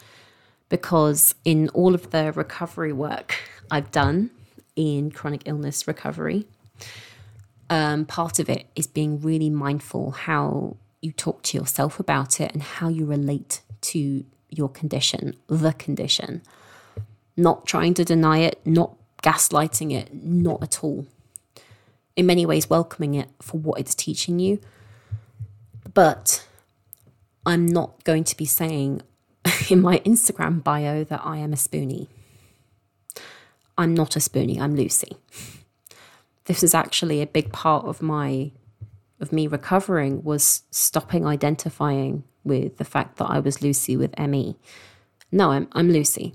because 0.72 1.34
in 1.44 1.68
all 1.74 1.94
of 1.94 2.12
the 2.12 2.32
recovery 2.32 2.94
work 2.94 3.36
I've 3.70 3.90
done 3.90 4.30
in 4.74 5.10
chronic 5.10 5.42
illness 5.44 5.86
recovery, 5.86 6.46
um, 7.68 8.06
part 8.06 8.38
of 8.38 8.48
it 8.48 8.64
is 8.74 8.86
being 8.86 9.20
really 9.20 9.50
mindful 9.50 10.12
how 10.12 10.78
you 11.02 11.12
talk 11.12 11.42
to 11.42 11.58
yourself 11.58 12.00
about 12.00 12.40
it 12.40 12.54
and 12.54 12.62
how 12.62 12.88
you 12.88 13.04
relate 13.04 13.60
to 13.82 14.24
your 14.48 14.70
condition, 14.70 15.36
the 15.46 15.74
condition. 15.74 16.40
Not 17.36 17.66
trying 17.66 17.92
to 17.92 18.04
deny 18.04 18.38
it, 18.38 18.58
not 18.64 18.96
gaslighting 19.22 19.92
it, 19.92 20.14
not 20.24 20.62
at 20.62 20.82
all. 20.82 21.06
In 22.16 22.24
many 22.24 22.46
ways, 22.46 22.70
welcoming 22.70 23.14
it 23.14 23.28
for 23.42 23.58
what 23.58 23.78
it's 23.78 23.94
teaching 23.94 24.38
you. 24.38 24.58
But 25.92 26.46
I'm 27.44 27.66
not 27.66 28.04
going 28.04 28.24
to 28.24 28.34
be 28.34 28.46
saying 28.46 29.02
in 29.70 29.80
my 29.80 29.99
Instagram 30.01 30.62
bio 30.62 31.05
that 31.05 31.20
I 31.24 31.38
am 31.38 31.53
a 31.53 31.57
spoonie. 31.57 32.09
I'm 33.76 33.95
not 33.95 34.16
a 34.16 34.18
spoonie, 34.18 34.61
I'm 34.61 34.76
Lucy. 34.76 35.16
This 36.45 36.62
is 36.62 36.74
actually 36.74 37.22
a 37.22 37.26
big 37.26 37.53
part 37.53 37.84
of 37.86 38.03
my 38.03 38.53
of 39.20 39.32
me 39.32 39.47
recovering 39.47 40.24
was 40.24 40.64
stopping 40.72 41.24
identifying 41.24 42.24
with 42.43 42.78
the 42.78 42.84
fact 42.84 43.18
that 43.18 43.26
I 43.26 43.38
was 43.38 43.62
Lucy 43.62 43.97
with 43.97 44.18
ME. 44.18 44.57
No, 45.30 45.53
I'm 45.53 45.68
I'm 45.72 45.90
Lucy. 45.90 46.34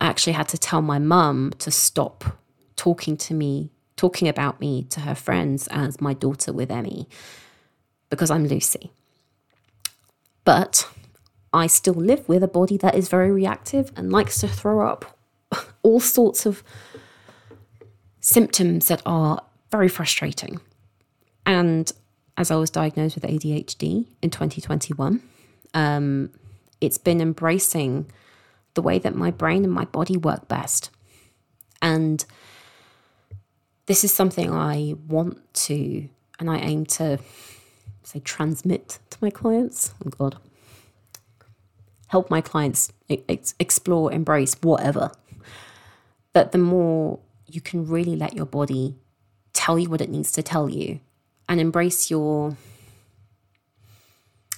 I 0.00 0.06
actually 0.06 0.34
had 0.34 0.48
to 0.48 0.58
tell 0.58 0.82
my 0.82 0.98
mum 0.98 1.52
to 1.58 1.70
stop 1.70 2.38
talking 2.76 3.16
to 3.16 3.34
me, 3.34 3.70
talking 3.96 4.28
about 4.28 4.60
me 4.60 4.84
to 4.84 5.00
her 5.00 5.14
friends 5.14 5.68
as 5.70 6.00
my 6.00 6.14
daughter 6.14 6.52
with 6.52 6.70
ME 6.70 7.06
because 8.10 8.30
I'm 8.30 8.46
Lucy. 8.46 8.90
But 10.44 10.88
I 11.54 11.68
still 11.68 11.94
live 11.94 12.28
with 12.28 12.42
a 12.42 12.48
body 12.48 12.76
that 12.78 12.96
is 12.96 13.08
very 13.08 13.30
reactive 13.30 13.92
and 13.96 14.10
likes 14.10 14.40
to 14.40 14.48
throw 14.48 14.86
up 14.86 15.16
all 15.82 16.00
sorts 16.00 16.46
of 16.46 16.64
symptoms 18.20 18.88
that 18.88 19.00
are 19.06 19.40
very 19.70 19.88
frustrating. 19.88 20.60
And 21.46 21.92
as 22.36 22.50
I 22.50 22.56
was 22.56 22.70
diagnosed 22.70 23.14
with 23.14 23.24
ADHD 23.24 24.06
in 24.20 24.30
2021, 24.30 25.22
um, 25.74 26.30
it's 26.80 26.98
been 26.98 27.20
embracing 27.20 28.10
the 28.74 28.82
way 28.82 28.98
that 28.98 29.14
my 29.14 29.30
brain 29.30 29.62
and 29.62 29.72
my 29.72 29.84
body 29.84 30.16
work 30.16 30.48
best. 30.48 30.90
And 31.80 32.24
this 33.86 34.02
is 34.02 34.12
something 34.12 34.52
I 34.52 34.94
want 35.06 35.38
to, 35.54 36.08
and 36.40 36.50
I 36.50 36.58
aim 36.58 36.86
to 36.86 37.20
say, 38.02 38.18
transmit 38.18 38.98
to 39.10 39.18
my 39.20 39.30
clients. 39.30 39.94
Oh, 40.04 40.10
God. 40.10 40.36
Help 42.14 42.30
my 42.30 42.40
clients 42.40 42.92
ex- 43.10 43.56
explore, 43.58 44.12
embrace, 44.12 44.54
whatever. 44.62 45.10
But 46.32 46.52
the 46.52 46.58
more 46.58 47.18
you 47.48 47.60
can 47.60 47.88
really 47.88 48.14
let 48.14 48.36
your 48.36 48.46
body 48.46 48.94
tell 49.52 49.80
you 49.80 49.90
what 49.90 50.00
it 50.00 50.08
needs 50.08 50.30
to 50.30 50.40
tell 50.40 50.68
you 50.68 51.00
and 51.48 51.60
embrace 51.60 52.12
your 52.12 52.56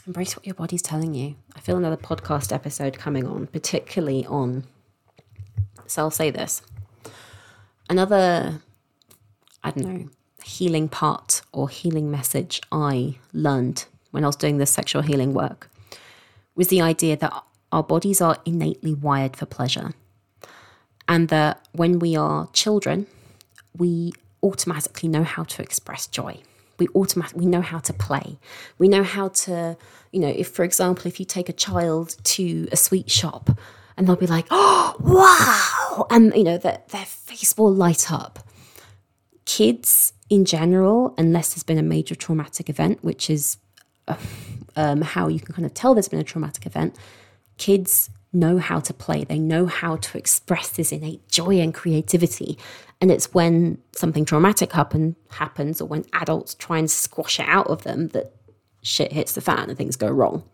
embrace 0.07 0.37
what 0.37 0.45
your 0.45 0.55
body's 0.55 0.83
telling 0.83 1.15
you. 1.15 1.37
I 1.55 1.61
feel 1.61 1.79
another 1.79 1.97
podcast 1.97 2.53
episode 2.53 2.99
coming 2.99 3.27
on, 3.27 3.47
particularly 3.47 4.27
on 4.27 4.65
so 5.87 6.03
I'll 6.03 6.11
say 6.11 6.31
this. 6.31 6.61
Another 7.89 8.61
I 9.65 9.71
don't 9.71 9.87
know, 9.87 10.09
healing 10.45 10.91
part 10.91 11.41
or 11.53 11.71
healing 11.71 12.11
message 12.11 12.61
I 12.71 13.17
learned 13.33 13.87
when 14.11 14.25
I 14.25 14.27
was 14.27 14.37
doing 14.37 14.59
this 14.59 14.71
sexual 14.71 15.01
healing 15.01 15.33
work 15.33 15.71
was 16.57 16.69
the 16.69 16.81
idea 16.81 17.17
that 17.17 17.45
our 17.71 17.83
bodies 17.83 18.21
are 18.21 18.39
innately 18.45 18.95
wired 18.95 19.37
for 19.37 19.47
pleasure. 19.47 19.93
And 21.07 21.29
that 21.29 21.69
when 21.73 22.01
we 22.01 22.17
are 22.17 22.49
children, 22.53 23.07
we 23.77 24.13
automatically 24.43 25.09
know 25.09 25.23
how 25.23 25.45
to 25.45 25.63
express 25.63 26.07
joy. 26.07 26.39
We 26.79 26.89
automatically 26.95 27.45
we 27.45 27.51
know 27.51 27.61
how 27.61 27.79
to 27.79 27.93
play. 27.93 28.39
We 28.79 28.89
know 28.89 29.03
how 29.03 29.29
to, 29.29 29.77
you 30.13 30.21
know, 30.21 30.29
if 30.29 30.49
for 30.49 30.65
example, 30.65 31.07
if 31.07 31.21
you 31.21 31.27
take 31.27 31.49
a 31.49 31.53
child 31.53 32.17
to 32.25 32.69
a 32.73 32.77
sweet 32.77 33.11
shop 33.11 33.51
and 33.97 34.07
they'll 34.07 34.17
be 34.17 34.27
like, 34.27 34.47
oh 34.51 34.95
wow, 35.01 36.07
and 36.11 36.35
you 36.35 36.45
know, 36.45 36.59
that 36.59 36.89
their 36.89 37.07
face 37.07 37.57
will 37.57 37.73
light 37.73 38.13
up. 38.13 38.41
Kids 39.45 40.13
in 40.29 40.45
general, 40.45 41.15
unless 41.17 41.55
there's 41.55 41.63
been 41.63 41.79
a 41.79 41.83
major 41.83 42.15
traumatic 42.15 42.69
event, 42.69 43.03
which 43.03 43.31
is 43.31 43.59
um, 44.77 45.03
how 45.03 45.29
you 45.29 45.41
can 45.41 45.55
kind 45.55 45.67
of 45.67 45.75
tell 45.75 45.95
there's 45.95 46.09
been 46.09 46.21
a 46.21 46.25
traumatic 46.25 46.67
event, 46.67 46.97
kids 47.59 48.11
know 48.33 48.59
how 48.59 48.81
to 48.81 48.95
play. 48.95 49.25
They 49.25 49.39
know 49.39 49.67
how 49.67 49.97
to 49.97 50.19
express 50.19 50.71
this 50.71 50.93
innate 50.93 51.27
joy 51.29 51.61
and 51.61 51.73
creativity. 51.73 52.59
And 53.01 53.11
it's 53.11 53.33
when 53.35 53.79
something 53.93 54.25
traumatic 54.25 54.73
happen, 54.73 55.17
happens 55.31 55.81
or 55.81 55.89
when 55.89 56.05
adults 56.13 56.55
try 56.55 56.79
and 56.79 56.91
squash 56.91 57.41
it 57.41 57.49
out 57.49 57.67
of 57.69 57.83
them 57.83 58.09
that 58.09 58.33
shit 58.83 59.13
hits 59.13 59.33
the 59.33 59.41
fan 59.41 59.69
and 59.69 59.77
things 59.77 59.97
go 59.97 60.09
wrong. 60.09 60.45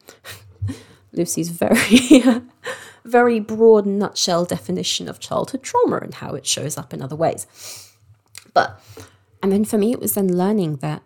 Lucy's 1.13 1.51
very, 1.51 2.23
very 3.05 3.39
broad 3.39 3.85
nutshell 3.85 4.45
definition 4.45 5.09
of 5.09 5.21
childhood 5.21 5.63
trauma 5.63 5.99
and 5.99 6.15
how 6.15 6.35
it 6.35 6.47
shows 6.47 6.79
up 6.79 6.95
in 6.95 7.03
other 7.03 7.17
ways. 7.17 7.47
But, 8.55 8.81
and 9.43 9.53
then 9.53 9.65
for 9.65 9.79
me, 9.79 9.93
it 9.93 10.01
was 10.01 10.15
then 10.15 10.37
learning 10.37 10.77
that 10.77 11.03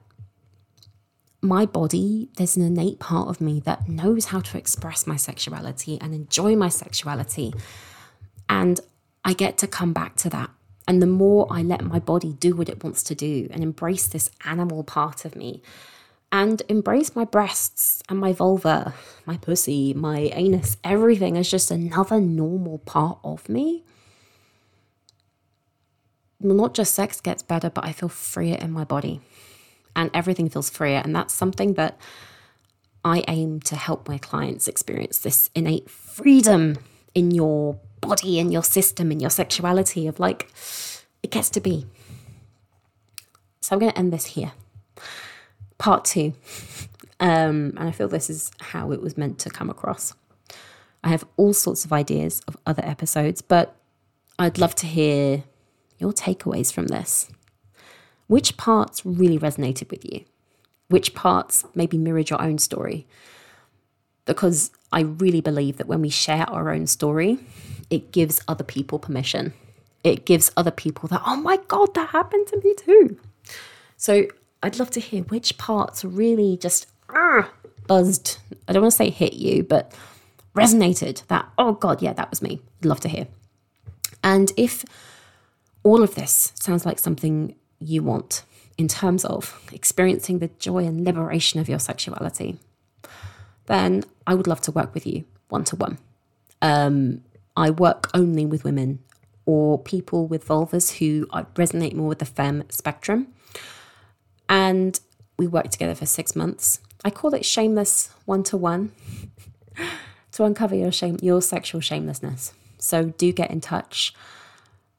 my 1.46 1.66
body, 1.66 2.28
there's 2.36 2.56
an 2.56 2.62
innate 2.62 2.98
part 2.98 3.28
of 3.28 3.40
me 3.40 3.60
that 3.60 3.88
knows 3.88 4.26
how 4.26 4.40
to 4.40 4.58
express 4.58 5.06
my 5.06 5.16
sexuality 5.16 5.98
and 6.00 6.14
enjoy 6.14 6.56
my 6.56 6.68
sexuality. 6.68 7.52
And 8.48 8.80
I 9.24 9.32
get 9.32 9.58
to 9.58 9.66
come 9.66 9.92
back 9.92 10.16
to 10.16 10.30
that. 10.30 10.50
And 10.88 11.02
the 11.02 11.06
more 11.06 11.46
I 11.50 11.62
let 11.62 11.82
my 11.82 11.98
body 11.98 12.32
do 12.34 12.54
what 12.54 12.68
it 12.68 12.84
wants 12.84 13.02
to 13.04 13.14
do 13.14 13.48
and 13.50 13.62
embrace 13.62 14.06
this 14.06 14.30
animal 14.44 14.84
part 14.84 15.24
of 15.24 15.34
me 15.34 15.62
and 16.30 16.62
embrace 16.68 17.16
my 17.16 17.24
breasts 17.24 18.02
and 18.08 18.18
my 18.18 18.32
vulva, 18.32 18.94
my 19.24 19.36
pussy, 19.36 19.94
my 19.94 20.30
anus, 20.32 20.76
everything 20.84 21.36
as 21.36 21.50
just 21.50 21.70
another 21.70 22.20
normal 22.20 22.78
part 22.78 23.18
of 23.24 23.48
me. 23.48 23.84
Not 26.40 26.74
just 26.74 26.94
sex 26.94 27.20
gets 27.20 27.42
better, 27.42 27.70
but 27.70 27.84
I 27.84 27.92
feel 27.92 28.08
freer 28.08 28.56
in 28.56 28.70
my 28.70 28.84
body 28.84 29.20
and 29.96 30.10
everything 30.14 30.48
feels 30.48 30.70
freer. 30.70 31.00
And 31.02 31.16
that's 31.16 31.34
something 31.34 31.74
that 31.74 31.98
I 33.04 33.24
aim 33.26 33.60
to 33.60 33.74
help 33.74 34.08
my 34.08 34.18
clients 34.18 34.68
experience 34.68 35.18
this 35.18 35.50
innate 35.54 35.90
freedom 35.90 36.76
in 37.14 37.30
your 37.30 37.80
body, 38.00 38.38
in 38.38 38.52
your 38.52 38.62
system, 38.62 39.10
in 39.10 39.18
your 39.18 39.30
sexuality 39.30 40.06
of 40.06 40.20
like, 40.20 40.52
it 41.22 41.30
gets 41.30 41.50
to 41.50 41.60
be. 41.60 41.86
So 43.60 43.74
I'm 43.74 43.80
going 43.80 43.90
to 43.92 43.98
end 43.98 44.12
this 44.12 44.26
here. 44.26 44.52
Part 45.78 46.04
two. 46.04 46.34
Um, 47.18 47.72
and 47.76 47.88
I 47.88 47.90
feel 47.90 48.08
this 48.08 48.28
is 48.28 48.50
how 48.60 48.92
it 48.92 49.00
was 49.00 49.16
meant 49.16 49.38
to 49.40 49.50
come 49.50 49.70
across. 49.70 50.14
I 51.02 51.08
have 51.08 51.24
all 51.36 51.54
sorts 51.54 51.84
of 51.84 51.92
ideas 51.92 52.42
of 52.46 52.56
other 52.66 52.84
episodes, 52.84 53.40
but 53.40 53.76
I'd 54.38 54.58
love 54.58 54.74
to 54.76 54.86
hear 54.86 55.44
your 55.98 56.12
takeaways 56.12 56.72
from 56.72 56.88
this. 56.88 57.30
Which 58.26 58.56
parts 58.56 59.04
really 59.04 59.38
resonated 59.38 59.90
with 59.90 60.04
you? 60.04 60.24
Which 60.88 61.14
parts 61.14 61.64
maybe 61.74 61.98
mirrored 61.98 62.30
your 62.30 62.42
own 62.42 62.58
story? 62.58 63.06
Because 64.24 64.70
I 64.92 65.00
really 65.00 65.40
believe 65.40 65.76
that 65.76 65.86
when 65.86 66.00
we 66.00 66.10
share 66.10 66.48
our 66.50 66.70
own 66.70 66.86
story, 66.86 67.38
it 67.90 68.12
gives 68.12 68.40
other 68.48 68.64
people 68.64 68.98
permission. 68.98 69.52
It 70.02 70.24
gives 70.24 70.50
other 70.56 70.70
people 70.70 71.08
that, 71.08 71.22
oh 71.26 71.36
my 71.36 71.58
God, 71.68 71.94
that 71.94 72.10
happened 72.10 72.46
to 72.48 72.60
me 72.62 72.74
too. 72.74 73.18
So 73.96 74.26
I'd 74.62 74.78
love 74.78 74.90
to 74.90 75.00
hear 75.00 75.22
which 75.24 75.58
parts 75.58 76.04
really 76.04 76.56
just 76.56 76.86
uh, 77.08 77.42
buzzed. 77.86 78.38
I 78.68 78.72
don't 78.72 78.82
want 78.82 78.92
to 78.92 78.96
say 78.96 79.10
hit 79.10 79.34
you, 79.34 79.62
but 79.62 79.92
resonated 80.54 81.26
that, 81.28 81.48
oh 81.58 81.72
God, 81.72 82.02
yeah, 82.02 82.12
that 82.12 82.30
was 82.30 82.42
me. 82.42 82.60
I'd 82.80 82.86
love 82.86 83.00
to 83.00 83.08
hear. 83.08 83.26
And 84.24 84.52
if 84.56 84.84
all 85.82 86.02
of 86.02 86.14
this 86.14 86.52
sounds 86.56 86.84
like 86.84 86.98
something 86.98 87.54
you 87.80 88.02
want 88.02 88.42
in 88.78 88.88
terms 88.88 89.24
of 89.24 89.68
experiencing 89.72 90.38
the 90.38 90.50
joy 90.58 90.84
and 90.84 91.04
liberation 91.04 91.60
of 91.60 91.68
your 91.68 91.78
sexuality, 91.78 92.58
then 93.66 94.04
I 94.26 94.34
would 94.34 94.46
love 94.46 94.60
to 94.62 94.72
work 94.72 94.94
with 94.94 95.06
you 95.06 95.24
one 95.48 95.64
to 95.64 95.76
one. 95.76 95.98
I 97.58 97.70
work 97.70 98.10
only 98.12 98.44
with 98.44 98.64
women 98.64 98.98
or 99.46 99.78
people 99.78 100.26
with 100.26 100.46
vulvas 100.46 100.98
who 100.98 101.26
resonate 101.54 101.94
more 101.94 102.08
with 102.08 102.18
the 102.18 102.24
femme 102.24 102.64
spectrum. 102.68 103.28
And 104.48 104.98
we 105.38 105.46
work 105.46 105.70
together 105.70 105.94
for 105.94 106.06
six 106.06 106.36
months. 106.36 106.80
I 107.04 107.10
call 107.10 107.34
it 107.34 107.44
shameless 107.44 108.10
one 108.24 108.42
to 108.44 108.56
one 108.56 108.92
to 110.32 110.44
uncover 110.44 110.74
your 110.74 110.92
shame, 110.92 111.18
your 111.22 111.40
sexual 111.40 111.80
shamelessness. 111.80 112.52
So 112.78 113.06
do 113.06 113.32
get 113.32 113.50
in 113.50 113.60
touch. 113.60 114.14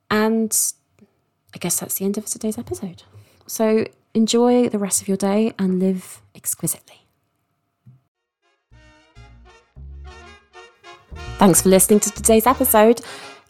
And 0.09 0.55
I 1.53 1.57
guess 1.59 1.79
that's 1.79 1.95
the 1.95 2.05
end 2.05 2.17
of 2.17 2.25
today's 2.25 2.57
episode. 2.57 3.03
So 3.47 3.85
enjoy 4.13 4.69
the 4.69 4.79
rest 4.79 5.01
of 5.01 5.07
your 5.07 5.17
day 5.17 5.53
and 5.57 5.79
live 5.79 6.21
exquisitely. 6.35 7.07
Thanks 11.37 11.61
for 11.61 11.69
listening 11.69 11.99
to 12.01 12.11
today's 12.11 12.47
episode. 12.47 13.01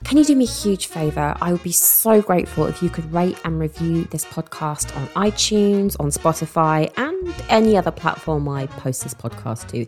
Can 0.03 0.17
you 0.17 0.25
do 0.25 0.35
me 0.35 0.45
a 0.45 0.47
huge 0.47 0.87
favor? 0.87 1.35
I 1.41 1.51
would 1.51 1.63
be 1.63 1.71
so 1.71 2.21
grateful 2.21 2.65
if 2.65 2.83
you 2.83 2.89
could 2.89 3.11
rate 3.11 3.37
and 3.43 3.59
review 3.59 4.03
this 4.05 4.25
podcast 4.25 4.95
on 4.95 5.07
iTunes, 5.29 5.95
on 5.99 6.09
Spotify, 6.09 6.91
and 6.97 7.33
any 7.49 7.75
other 7.75 7.91
platform 7.91 8.47
I 8.47 8.67
post 8.67 9.03
this 9.03 9.13
podcast 9.13 9.69
to. 9.69 9.85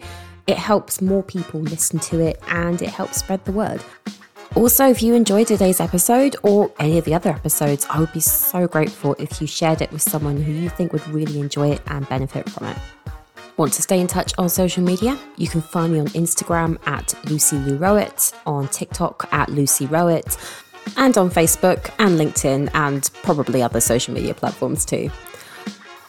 It 0.48 0.58
helps 0.58 1.02
more 1.02 1.22
people 1.22 1.62
listen 1.62 2.00
to 2.00 2.20
it 2.20 2.42
and 2.48 2.82
it 2.82 2.90
helps 2.90 3.18
spread 3.18 3.46
the 3.46 3.52
word. 3.52 3.84
Also, 4.56 4.90
if 4.90 5.04
you 5.04 5.14
enjoyed 5.14 5.48
today's 5.48 5.80
episode 5.80 6.36
or 6.42 6.72
any 6.80 6.98
of 6.98 7.06
the 7.06 7.14
other 7.14 7.30
episodes, 7.30 7.86
I 7.90 8.00
would 8.00 8.12
be 8.12 8.20
so 8.20 8.68
grateful 8.68 9.16
if 9.20 9.40
you 9.40 9.48
shared 9.48 9.82
it 9.82 9.92
with 9.92 10.02
someone 10.02 10.42
who 10.42 10.52
you 10.52 10.70
think 10.70 10.92
would 10.92 11.08
really 11.10 11.40
enjoy 11.40 11.70
it 11.72 11.82
and 11.88 12.10
benefit 12.10 12.50
from 12.50 12.68
it. 12.68 12.78
Want 13.58 13.74
to 13.74 13.82
stay 13.82 14.00
in 14.00 14.08
touch 14.08 14.34
on 14.38 14.50
social 14.50 14.84
media? 14.84 15.20
You 15.38 15.48
can 15.48 15.62
find 15.62 15.94
me 15.94 16.00
on 16.00 16.08
Instagram 16.08 16.80
at 16.88 17.14
Lucy 17.30 17.58
Lou 17.58 17.78
Rowett, 17.78 18.34
on 18.46 18.68
TikTok 18.70 19.28
at 19.32 19.50
Lucy 19.50 19.86
Rowett, 19.86 20.38
and 20.98 21.18
on 21.18 21.30
Facebook 21.30 21.94
and 22.00 22.18
LinkedIn 22.18 22.72
and 22.74 23.10
probably 23.22 23.62
other 23.62 23.82
social 23.82 24.14
media 24.14 24.34
platforms 24.34 24.84
too. 24.84 25.12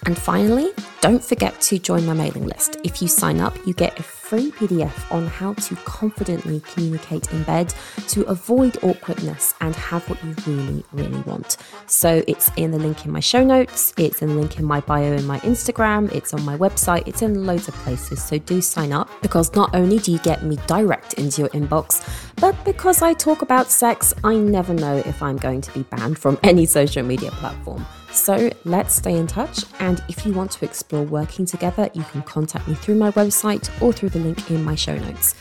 And 0.07 0.17
finally, 0.17 0.71
don't 1.03 1.23
forget 1.23 1.61
to 1.63 1.79
join 1.79 2.07
my 2.07 2.15
mailing 2.15 2.47
list. 2.47 2.79
If 2.85 3.03
you 3.03 3.09
sign 3.09 3.41
up, 3.41 3.55
you 3.67 3.75
get 3.75 3.99
a 3.99 4.03
free 4.31 4.53
PDF 4.53 5.11
on 5.11 5.27
how 5.27 5.53
to 5.55 5.75
confidently 5.79 6.61
communicate 6.61 7.33
in 7.33 7.43
bed 7.43 7.75
to 8.07 8.23
avoid 8.27 8.79
awkwardness 8.85 9.55
and 9.61 9.75
have 9.75 10.09
what 10.09 10.23
you 10.23 10.37
really, 10.47 10.85
really 10.93 11.21
want. 11.23 11.57
So 11.87 12.23
it's 12.29 12.49
in 12.57 12.71
the 12.71 12.79
link 12.79 13.05
in 13.05 13.11
my 13.11 13.19
show 13.19 13.43
notes, 13.43 13.93
it's 13.97 14.23
in 14.23 14.29
the 14.29 14.35
link 14.37 14.61
in 14.61 14.65
my 14.65 14.79
bio 14.83 15.15
in 15.15 15.27
my 15.27 15.41
Instagram, 15.41 16.13
it's 16.13 16.33
on 16.33 16.45
my 16.45 16.57
website, 16.57 17.09
it's 17.09 17.23
in 17.23 17.45
loads 17.45 17.67
of 17.67 17.75
places. 17.83 18.23
So 18.23 18.39
do 18.39 18.61
sign 18.61 18.93
up 18.93 19.11
because 19.21 19.53
not 19.57 19.75
only 19.75 19.99
do 19.99 20.13
you 20.13 20.21
get 20.21 20.45
me 20.45 20.59
direct 20.69 21.15
into 21.15 21.41
your 21.41 21.51
inbox, 21.51 22.01
but 22.37 22.55
because 22.65 23.03
I 23.03 23.15
talk 23.15 23.43
about 23.43 23.69
sex, 23.69 24.15
I 24.23 24.37
never 24.37 24.73
know 24.73 24.99
if 24.99 25.25
I'm 25.25 25.39
going 25.39 25.61
to 25.63 25.73
be 25.73 25.83
banned 25.83 26.21
from 26.21 26.39
any 26.45 26.67
social 26.67 27.03
media 27.03 27.33
platform. 27.33 27.85
So 28.13 28.51
let's 28.65 28.95
stay 28.95 29.17
in 29.17 29.27
touch. 29.27 29.65
And 29.79 30.03
if 30.09 30.27
you 30.27 30.33
want 30.33 30.51
to 30.53 30.65
explore 30.65 31.03
working 31.05 31.47
together, 31.47 31.89
you 31.95 32.03
can 32.05 32.23
contact 32.23 32.67
me 32.69 32.75
through 32.75 32.97
my 32.97 33.11
website 33.13 33.71
or 33.81 33.93
through 33.93 34.11
the 34.11 34.19
link 34.19 34.51
in 34.51 34.65
my 34.65 34.75
show 34.75 34.97
notes. 34.97 35.35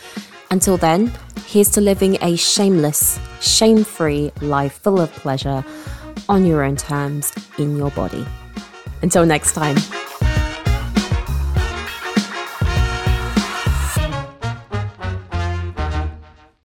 Until 0.51 0.78
then, 0.78 1.11
here's 1.45 1.70
to 1.72 1.82
living 1.82 2.17
a 2.22 2.36
shameless, 2.36 3.20
shame 3.39 3.84
free 3.84 4.32
life 4.41 4.74
full 4.82 4.99
of 4.99 5.11
pleasure 5.11 5.63
on 6.28 6.45
your 6.45 6.63
own 6.63 6.76
terms 6.76 7.32
in 7.57 7.78
your 7.78 7.91
body. 7.91 8.26
Until 9.01 9.26
next 9.26 9.53
time. 9.53 9.78